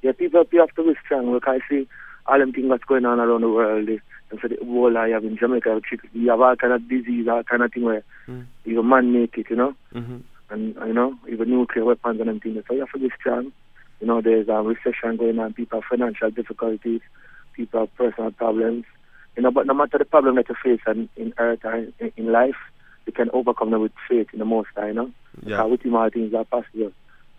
[0.01, 1.31] Yeah, people, people have to be strong.
[1.31, 1.87] Look, I see
[2.25, 3.89] all them things that's going on around the world.
[3.89, 5.81] And so the Ebola you have in Jamaica,
[6.13, 8.45] you have all kind of disease, all kind of thing where Mm.
[8.65, 9.73] even man make it, you know.
[9.95, 10.17] Mm-hmm.
[10.49, 12.61] and you know, even nuclear weapons and everything.
[12.67, 13.53] So you have to be strong.
[13.99, 17.01] You know, there's um, recession going on, people have financial difficulties,
[17.53, 18.85] people have personal problems.
[19.35, 21.93] You know, but no matter the problem that you face in, in earth or in,
[22.15, 22.55] in life,
[23.05, 25.11] you can overcome them with faith in the Most High, you know.
[25.43, 25.57] Yeah.
[25.57, 26.91] Because with him all things are possible.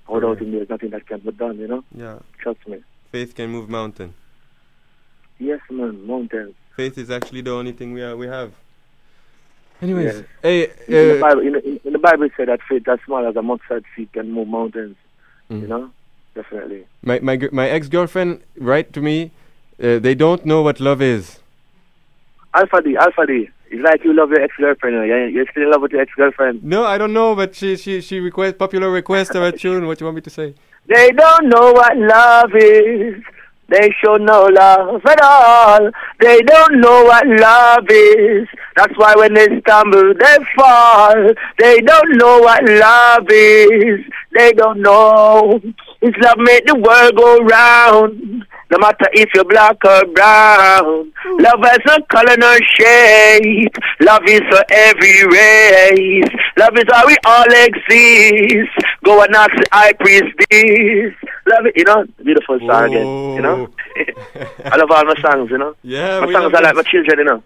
[0.08, 0.42] Without Correct.
[0.42, 1.84] him there's nothing that can be done, you know.
[1.94, 2.18] Yeah.
[2.38, 2.82] Trust me.
[3.12, 4.14] Faith can move mountain.
[5.38, 6.54] Yes, man, mountains.
[6.76, 8.52] Faith is actually the only thing we are, we have.
[9.80, 10.24] Anyways, Yes.
[10.42, 12.98] hey, in, the uh, Bible, in, the, in the Bible it said that faith as
[13.04, 14.96] small as a mustard seed can move mountains.
[15.50, 15.62] Mm.
[15.62, 15.90] You know,
[16.38, 16.80] definitely.
[17.02, 19.16] my my my ex girlfriend write to me.
[19.82, 21.38] Uh, they don't know what love is.
[22.54, 23.48] Alpha D, Alpha D.
[23.70, 24.94] It's like you love your ex-girlfriend.
[24.94, 26.64] You're, you're still in love with your ex-girlfriend.
[26.64, 29.86] No, I don't know, but she she she request popular request of a tune.
[29.86, 30.54] What you want me to say?
[30.86, 33.22] They don't know what love is.
[33.68, 35.90] They show no love at all.
[36.20, 38.48] They don't know what love is.
[38.76, 41.34] That's why when they stumble, they fall.
[41.58, 44.00] They don't know what love is.
[44.32, 45.60] They don't know.
[46.00, 48.44] It's love make the world go round.
[48.70, 51.12] No matter if you're black or brown.
[51.40, 53.74] Love has no color nor shape.
[54.00, 56.30] Love is for every race.
[56.58, 58.70] Love is how we all exist.
[59.04, 61.14] Go and ask the high priest this.
[61.48, 62.04] Love it, you know.
[62.22, 63.68] Beautiful song again, you know.
[64.66, 65.74] I love all my songs, you know.
[65.82, 67.42] Yeah, my songs are like my children, you know.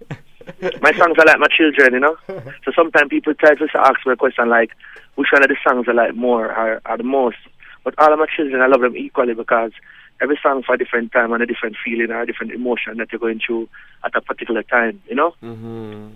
[0.82, 2.16] my songs are like my children, you know.
[2.64, 4.70] So sometimes people try to ask me a question like,
[5.14, 7.36] which one of the songs I like more or, or the most.
[7.85, 9.72] But all of my children, I love them equally because
[10.20, 13.11] every song for a different time and a different feeling or a different emotion that
[13.11, 13.68] you're going through
[14.05, 16.09] at a particular time, you know, Mm-hmm.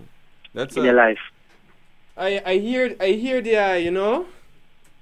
[0.53, 1.19] That's in a- your life.
[2.17, 4.25] I I hear I hear the uh, you know.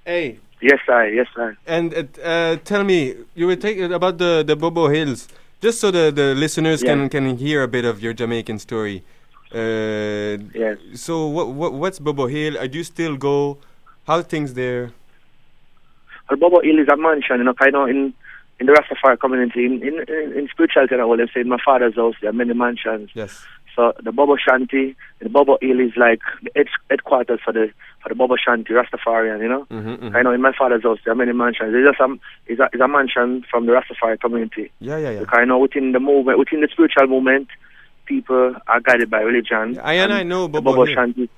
[0.04, 0.38] Hey.
[0.60, 1.04] Yes, I.
[1.08, 1.52] Yes, I.
[1.66, 5.28] And uh, uh, tell me, you were talking about the the Bobo Hills,
[5.62, 6.88] just so the the listeners Yeah.
[6.92, 9.02] can can hear a bit of your Jamaican story.
[9.52, 10.76] Uh, Yes.
[10.94, 12.54] So what what what's Bobo Hill?
[12.68, 13.58] Do you still go?
[14.06, 14.92] How things there?
[16.28, 18.14] Hill is a mansion, you know, kind of in
[18.58, 21.96] in the Rastafari community, in in, in, spirituality, and all them say in my father's
[21.96, 23.10] house, there are many mansions.
[23.14, 23.44] Yes.
[23.74, 27.70] So the Bobo Shanti, the Bobo Hill is like the headquarters for the
[28.02, 29.66] for the Bobo Shanti Rastafarian, you know.
[29.70, 31.72] Mm-hmm, I know in my father's house there are many mansions.
[31.72, 34.72] There's just some is a, is a mansion from the Rastafari community.
[34.80, 35.20] Yeah, yeah, yeah.
[35.20, 37.48] Because I know within the movement, within the spiritual movement,
[38.06, 39.78] people are guided by religion.
[39.82, 40.96] I and I know Bobo Hill.
[40.96, 41.28] Shanti.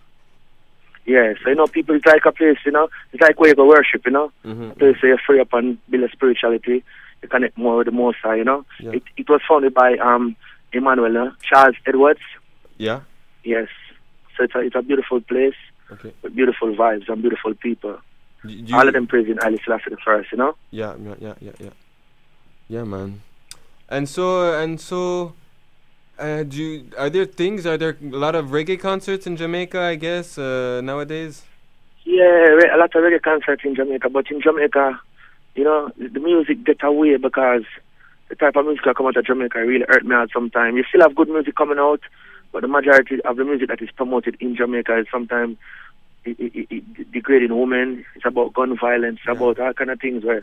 [1.08, 3.54] Yeah, so you know, people it's like a place, you know, it's like where you
[3.56, 4.30] go worship, you know.
[4.44, 4.72] Mhm.
[4.72, 6.84] A place where you free up and build a spirituality.
[7.22, 8.66] You connect more with the Most High, you know.
[8.78, 8.92] Yeah.
[8.92, 10.36] It it was founded by um
[10.72, 12.20] Emmanuel uh, Charles Edwards.
[12.76, 13.00] Yeah.
[13.42, 13.68] Yes.
[14.36, 15.56] So it's a, it's a beautiful place
[15.90, 16.12] Okay.
[16.22, 17.96] with beautiful vibes and beautiful people.
[18.46, 20.54] Do you- All of them praising Haile Selassie the first, you know?
[20.70, 21.70] Yeah, yeah, yeah, yeah, yeah.
[22.68, 23.22] Yeah, man.
[23.88, 25.32] And so and so,
[26.18, 27.64] Uh, do you, are there things?
[27.64, 29.80] Are there a lot of reggae concerts in Jamaica?
[29.80, 31.44] I guess uh, nowadays.
[32.04, 35.00] Yeah, re- a lot of reggae concerts in Jamaica, but in Jamaica,
[35.54, 37.62] you know, the music get away because
[38.28, 40.76] the type of music that come out of Jamaica really hurt me out sometimes.
[40.76, 42.00] You still have good music coming out,
[42.52, 45.56] but the majority of the music that is promoted in Jamaica is sometimes
[46.24, 48.04] it, it, it, degrading women.
[48.16, 50.42] It's about gun violence, it's about all kind of things where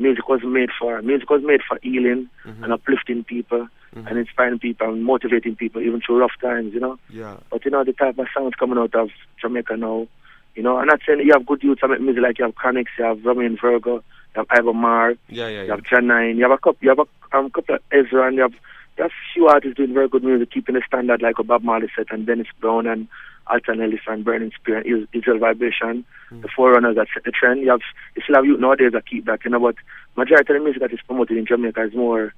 [0.00, 1.00] music was made for.
[1.02, 6.00] Music was made for healing and uplifting people and inspiring people and motivating people even
[6.00, 6.98] through rough times, you know.
[7.08, 7.36] Yeah.
[7.50, 10.06] But you know the type of sounds coming out of Jamaica now.
[10.54, 12.54] You know, I'm not saying you have good youths that make music like you have
[12.54, 14.02] Chronixx, you have Romain Virgo, you
[14.34, 15.74] have Iba Mahr, Yeah, yeah, you yeah.
[15.76, 18.42] have Jah9, you have a couple, you have a um, couple of Ezra, and you
[18.42, 18.54] have
[18.98, 22.10] have few artists doing very good music, keeping the standard like a Bob Marley set
[22.10, 23.08] and Dennis Brown and
[23.50, 27.60] Alton Ellis and Burning and Is- Israel Vibration, the forerunners that set the trend.
[27.60, 27.80] You have
[28.16, 29.74] you still have youth nowadays that keep that, you know, but
[30.16, 32.32] majority of the music that is promoted in Jamaica is more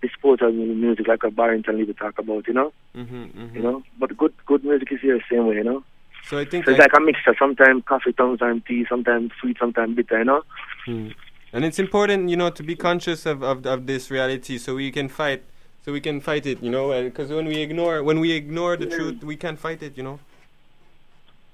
[0.00, 2.72] disposable music like a Barrington Lee we talk about, you know.
[2.96, 3.56] Mm-hmm, mm-hmm.
[3.56, 5.82] You know, but good good music is here the same way, you know.
[6.28, 7.34] So I think So it's I- like a mixture.
[7.38, 10.18] Sometimes coffee, sometimes tea, sometimes sweet, sometimes bitter.
[10.18, 10.42] You know.
[10.86, 11.08] Hmm.
[11.52, 14.90] And it's important, you know, to be conscious of, of, of this reality, so we
[14.90, 15.42] can fight,
[15.84, 18.86] so we can fight it, you know, because when we ignore when we ignore the
[18.86, 20.18] truth, we can't fight it, you know.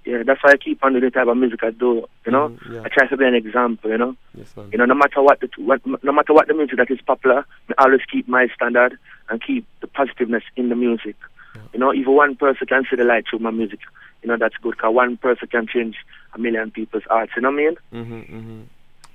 [0.09, 2.07] Yeah, that's why I keep on doing the type of music I do.
[2.25, 2.83] You know, Mm, yeah.
[2.85, 3.91] I try to be an example.
[3.91, 4.17] You know.
[4.35, 4.71] Yes, man.
[4.73, 7.45] You know, no matter what the what, no matter what the music that is popular,
[7.77, 8.97] I always keep my standard
[9.29, 11.17] and keep the positiveness in the music.
[11.75, 13.81] You know, even one person can see the light through my music.
[14.23, 14.79] You know, that's good.
[14.79, 15.97] Cause one person can change
[16.35, 17.33] a million people's hearts.
[17.37, 17.77] You know what I mean?
[17.93, 18.61] Mm-hmm, mm-hmm.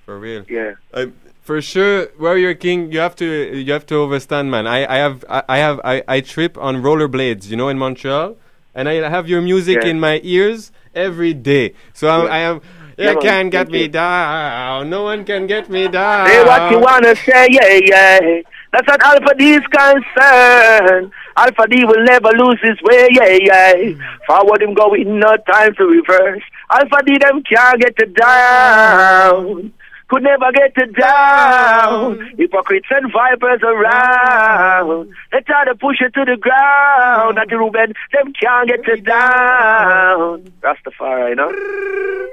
[0.06, 0.46] For real.
[0.50, 0.74] Yeah.
[0.94, 1.08] Uh,
[1.42, 3.26] for sure, Warrior King, you have to
[3.58, 4.68] you have to understand, man.
[4.68, 8.36] I, I have I, I have I, I trip on rollerblades, you know, in Montreal,
[8.76, 9.90] and I have your music Yeah.
[9.90, 11.74] in my ears every day.
[11.94, 12.62] So I'm, I am.
[12.98, 14.90] You can't get me down.
[14.90, 16.28] No one can get me down.
[16.28, 18.42] Say what you wanna say, yeah, yeah.
[18.72, 21.12] That's what Alpha D is concerned.
[21.36, 23.94] Alpha D will never lose his way, yeah, yeah.
[24.28, 26.42] Forward him going, no time to reverse.
[26.70, 29.74] Alpha D them can't get it down.
[30.14, 32.20] Could never get it down.
[32.38, 35.12] Hypocrites and vipers around.
[35.32, 37.40] They try to push it to the ground.
[37.40, 40.44] At the Ruben, them can't get it down.
[40.62, 42.30] Rastafari, you know?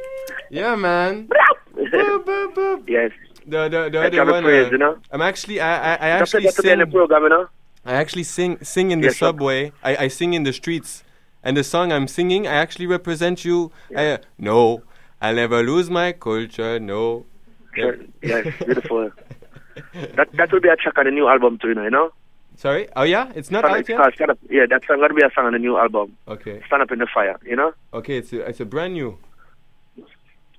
[0.51, 1.31] Yeah, man.
[2.87, 3.12] yes.
[3.47, 4.99] The the the other one, praise, uh, you know?
[5.11, 7.49] I'm actually I I, I actually in the program, you know?
[7.87, 9.72] I actually sing sing in the Yes, subway.
[9.83, 11.03] I, I sing in the streets,
[11.43, 13.72] and the song I'm singing, I actually represent you.
[13.97, 14.83] I, uh, no,
[15.22, 16.78] I'll never lose my culture.
[16.78, 17.24] No.
[17.75, 17.97] Sure.
[18.23, 19.11] Yes, beautiful.
[20.16, 21.85] that that will be a track on the new album too, you know.
[21.85, 22.12] You know?
[22.57, 22.89] Sorry.
[22.97, 23.99] Oh yeah, it's not Stand- out it's yet.
[23.99, 24.39] called Stand Up.
[24.49, 26.16] Yeah, that's gonna be a song on the new album.
[26.29, 26.61] Okay.
[26.66, 27.39] Stand up in the fire.
[27.45, 27.73] You know?
[27.95, 29.18] Okay, it's a, it's a brand new.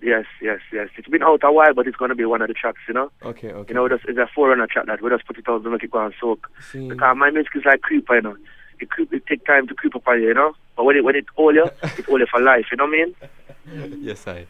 [0.02, 0.90] Yes, yes, yes.
[0.98, 2.80] It's been out a while, but it's gonna be one of the tracks.
[2.88, 3.12] You know?
[3.24, 3.70] Okay, okay.
[3.70, 5.84] You know, it's, it's a forerunner track that we just put it out to make
[5.84, 6.50] it go and soak.
[6.72, 6.90] See.
[6.90, 8.38] Because my music is like creeper, you know.
[8.80, 10.54] It creep, it take time to creep up on you, you know.
[10.76, 12.66] But when it when it you, it you for life.
[12.72, 12.96] You know what
[13.70, 14.02] I mean?
[14.02, 14.48] yes, I.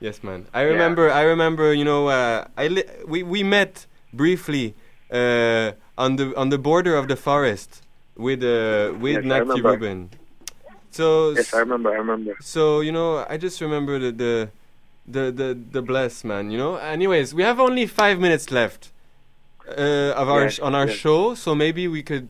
[0.00, 0.46] Yes, man.
[0.52, 1.10] I remember.
[1.10, 1.72] I remember.
[1.72, 4.74] You know, uh, I li- we we met briefly
[5.10, 7.82] uh, on the on the border of the forest
[8.16, 10.08] with uh, with Yes, I Nati remember.
[10.90, 11.90] So Yes, I remember.
[11.92, 12.36] I remember.
[12.40, 14.50] So you know, I just remember the the
[15.06, 16.50] the the, the bless man.
[16.50, 16.76] You know.
[16.76, 18.92] Anyways, we have only five minutes left
[19.68, 20.96] uh, of our Yes, sh- on our yes.
[20.96, 22.28] show, so maybe we could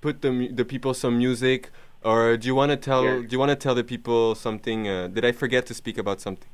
[0.00, 1.70] put the the people some music.
[2.04, 3.22] Or do you want to tell?
[3.22, 4.88] Do you want to tell the people something?
[4.88, 6.48] Uh, did I forget to speak about something?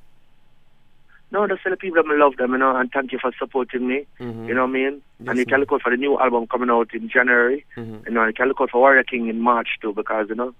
[1.30, 4.06] No, the people that I love them, you know, and thank you for supporting me.
[4.18, 4.48] Mhm.
[4.48, 5.02] You know what I mean?
[5.20, 7.64] Yes, and you can look out for the new album coming out in January.
[7.76, 8.06] Mhm.
[8.06, 10.54] You know, you can look out for Warrior King in March too, because you know,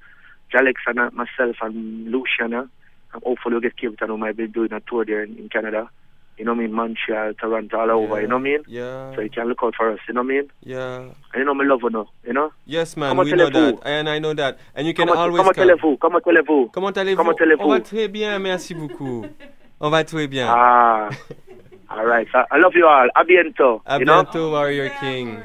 [0.52, 2.68] Jalix and uh, myself and Luciano,
[3.14, 4.10] and hopefully we'll get Capleton.
[4.10, 5.88] We might be doing a tour there in, in Canada.
[6.36, 6.72] You know what I mean?
[6.72, 8.20] Montreal, Toronto, all over.
[8.20, 8.62] You know what I mean?
[8.68, 9.12] Yeah.
[9.16, 9.98] So you can look out for us.
[10.06, 10.50] You know what I mean?
[10.62, 10.98] Yeah.
[11.32, 12.08] And you know, me love you know.
[12.24, 12.52] You know?
[12.64, 13.80] Yes, man, Comment we know allez-vous?
[13.84, 15.62] and I know that, and you can Comment, always comment come.
[15.68, 15.96] allez-vous?
[15.96, 16.68] Comment allez-vous?
[16.72, 17.16] Comment allez-vous?
[17.16, 17.64] Comment allez-vous?
[17.64, 19.24] On va très bien, merci beaucoup.
[19.80, 20.46] On va très bien.
[20.48, 21.08] Ah.
[21.90, 22.26] all right.
[22.32, 23.08] So I love you all.
[23.14, 23.80] A bientôt.
[23.86, 24.22] À you know?
[24.24, 25.38] bientôt, Warrior King.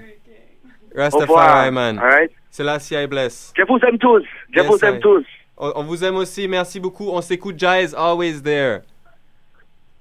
[0.95, 1.97] Rastafari, man.
[1.99, 2.31] All right.
[2.49, 3.51] Selassie, I bless.
[3.57, 4.23] Je vous aime tous.
[4.51, 5.25] Je Yes, vous aime I- tous.
[5.57, 7.09] On, on vous aime aussi, merci beaucoup.
[7.11, 8.81] On s'écoute, Jai is always there.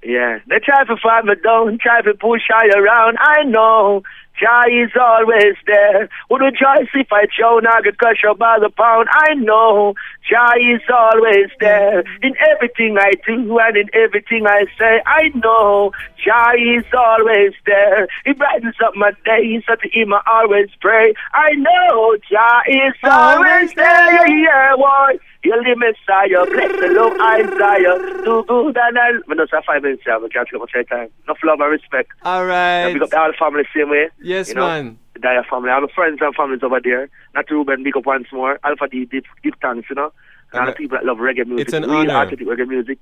[0.04, 3.16] Yeah, they try to find me down, try to push I around.
[3.20, 4.02] I know
[4.38, 6.08] Jah is always there.
[6.30, 9.08] Would rejoice if I chow, I could crush you by the pound.
[9.12, 9.94] I know
[10.28, 15.02] Jah is always there in everything I do and in everything I say.
[15.06, 15.92] I know
[16.24, 18.08] Jah is always there.
[18.24, 21.14] He brightens up my days, so to him I always pray.
[21.34, 24.28] I know Jah is always there.
[24.28, 25.18] Yeah, boy.
[25.45, 28.22] You're the Messiah, bless the Lord Isaiah.
[28.24, 29.11] Do good and I.
[29.26, 30.18] We don't have five minutes, yeah.
[30.18, 31.09] We can't take much time.
[31.24, 32.11] Enough love and respect.
[32.22, 32.93] All Yeah, right.
[32.93, 34.09] big up the whole family same way.
[34.22, 34.66] Yes, you know?
[34.68, 34.99] man.
[35.14, 35.70] the Dyer family.
[35.70, 37.09] I have friends and families over there.
[37.34, 38.61] Not Ruben, big up once more.
[38.62, 40.12] Alpha D, deep, deep thanks, you know.
[40.53, 41.66] And all the people that love reggae music.
[41.66, 42.30] It's an real honor.
[42.30, 42.99] reggae music.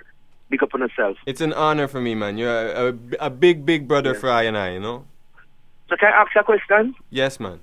[0.48, 1.16] Big up on yourself.
[1.26, 2.38] It's an honor for me, man.
[2.38, 5.04] You're a, a, a big, big brother for I and I, you know?
[5.90, 6.94] So can I ask you a question?
[7.10, 7.60] Yes, man.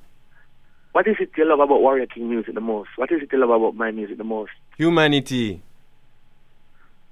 [0.97, 2.89] What is it you love about Warrior King music the most?
[2.95, 4.49] What is it you love about my music the most?
[4.77, 5.61] Humanity.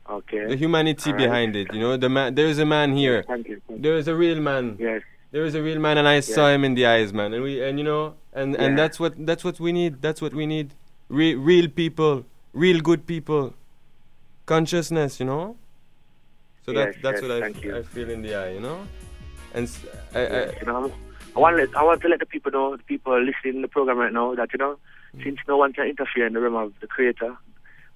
[0.09, 0.47] Okay.
[0.47, 1.19] The humanity right.
[1.19, 1.95] behind it, you know?
[1.95, 3.23] The man, There's a man here.
[3.27, 3.61] Thank you.
[3.69, 4.77] There is a real man.
[4.79, 5.03] Yes.
[5.29, 7.31] There is a real man, and I saw him in the eyes, man.
[7.35, 10.01] And we, and you know, and and that's what that's what we need.
[10.01, 10.73] That's what we need.
[11.09, 13.53] Re- real people, real good people,
[14.47, 15.57] consciousness, you know.
[16.65, 17.77] So Yes, that that's yes, what I, thank you.
[17.77, 18.79] I feel in the eye, you know.
[19.53, 20.91] And s- I, I, Yes, you know,
[21.35, 23.67] I want, let, I want to let the people know, the people listening to the
[23.67, 24.77] program right now, that, you know,
[25.15, 25.23] Mm.
[25.23, 27.37] since no one can interfere in the realm of the Creator,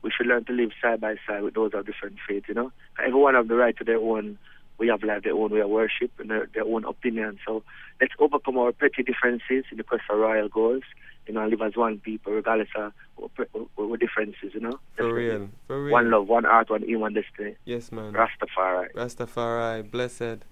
[0.02, 2.72] we should learn to live side by side with those of different faiths, you know.
[2.98, 4.38] Everyone have the right to their own
[4.78, 7.38] we have life, their own way of worship, and their, their own opinion.
[7.46, 7.62] So
[8.00, 10.84] let's overcome our petty differences in the quest for royal goals,
[11.28, 14.80] you know, and live as one people, regardless of what, differences, you know.
[14.96, 15.92] for real, for real.
[15.92, 17.56] One love, one heart, one aim, one destiny.
[17.66, 18.14] Yes, man.
[18.14, 18.94] Rastafari.
[18.94, 20.46] Rastafari, blessed,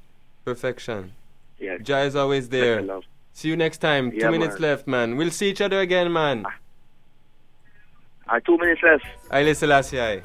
[0.43, 1.13] perfection.
[1.59, 1.81] Yes.
[1.83, 2.85] Jah is always there.
[3.33, 4.11] See you next time.
[4.13, 4.61] Yeah, Two minutes man.
[4.69, 5.15] left, man.
[5.17, 6.45] We'll see each other again, man.
[8.27, 9.05] Uh, two minutes left.
[9.31, 10.21] Haile Selassie.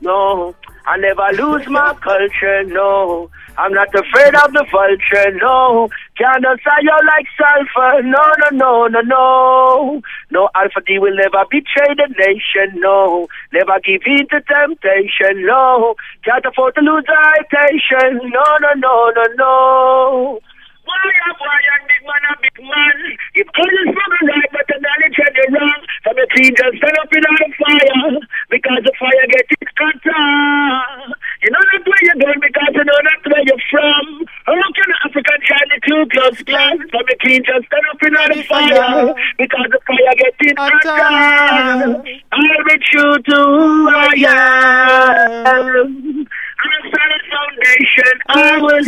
[0.00, 0.54] No,
[0.86, 3.30] I never lose my culture, no.
[3.56, 5.88] I'm not afraid of the vulture, no.
[6.22, 10.02] Can't answer you like sulfur, no, no, no, no, no.
[10.30, 13.26] No, Alpha D will never betray the nation, no.
[13.52, 15.96] Never give in to temptation, no.
[16.24, 20.51] Can't afford to lose our attention, no, no, no, no, no.
[20.92, 21.08] Why,
[21.40, 22.96] why, and big man, a big man.
[23.34, 25.80] If all is from right, but the knowledge and the wrong.
[26.04, 28.20] From the clean, just stand up in the fire.
[28.52, 31.16] Because the fire get it hotter.
[31.42, 34.04] You know not where you're going because you know not where you're from.
[34.44, 36.76] How can an African child the Ku Klux Klan?
[36.92, 39.16] From the clean, just stand up in the fire.
[39.40, 42.04] Because the fire get it hotter.
[42.36, 46.28] I'll be true to who I am.
[46.64, 48.84] On a solid foundation, I will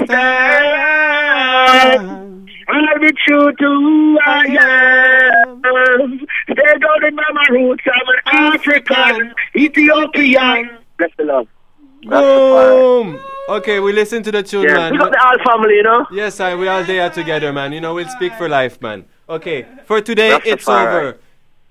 [1.34, 2.50] stand.
[2.66, 5.62] I'll be true to who I am.
[6.50, 7.84] Stay down by my roots.
[7.86, 8.20] I'm an
[8.54, 10.78] African, Ethiopian.
[10.98, 11.48] Bless the love.
[12.04, 13.18] Boom!
[13.48, 14.92] Okay, we listen to the tune, Yeah, man.
[14.92, 16.06] pick up the All family, you know.
[16.12, 16.54] Yes, I.
[16.54, 17.72] We all there together, man.
[17.72, 19.04] You know, we'll speak for life, man.
[19.28, 20.86] Okay, for today, it's Rastafari.
[20.96, 21.18] over.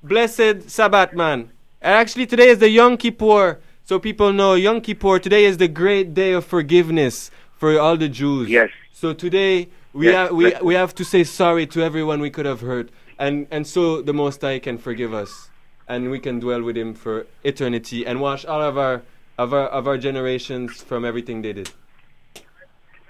[0.03, 1.49] Blessed Sabbath, man.
[1.81, 5.19] And actually, today is the Yom Kippur, so people know Yom Kippur.
[5.19, 8.49] Today is the great day of forgiveness for all the Jews.
[8.49, 8.69] Yes.
[8.91, 12.45] So today we Yes, have we we have to say sorry to everyone we could
[12.45, 15.49] have hurt, and and so the Most High can forgive us,
[15.87, 19.01] and we can dwell with Him for eternity and wash all of our
[19.37, 21.69] of our of our generations from everything they did.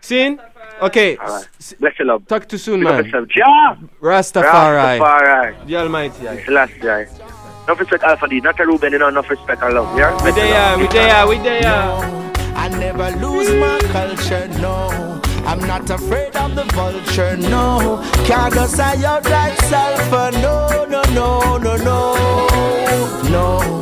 [0.02, 0.40] Seen?
[0.82, 1.16] Okay.
[1.16, 1.48] Right.
[1.60, 2.28] s- Bless the love.
[2.28, 3.06] Talk to soon, man.
[3.06, 5.00] Rastafari.
[5.00, 5.66] Rastafari.
[5.68, 6.28] The Almighty.
[7.68, 7.70] Aye.
[7.70, 7.70] Selassie.
[7.70, 8.40] Enough respect, Alpha D.
[8.42, 9.98] Not a Ruben, you know, enough respect and love.
[9.98, 10.14] Yeah?
[10.24, 12.24] We Bless there, we there, we there.
[12.56, 15.22] I never lose my culture, no.
[15.46, 18.02] I'm not afraid of the vulture, no.
[18.26, 22.16] Can't go say out like sulfur, no, no, no, no, no,
[23.30, 23.64] no.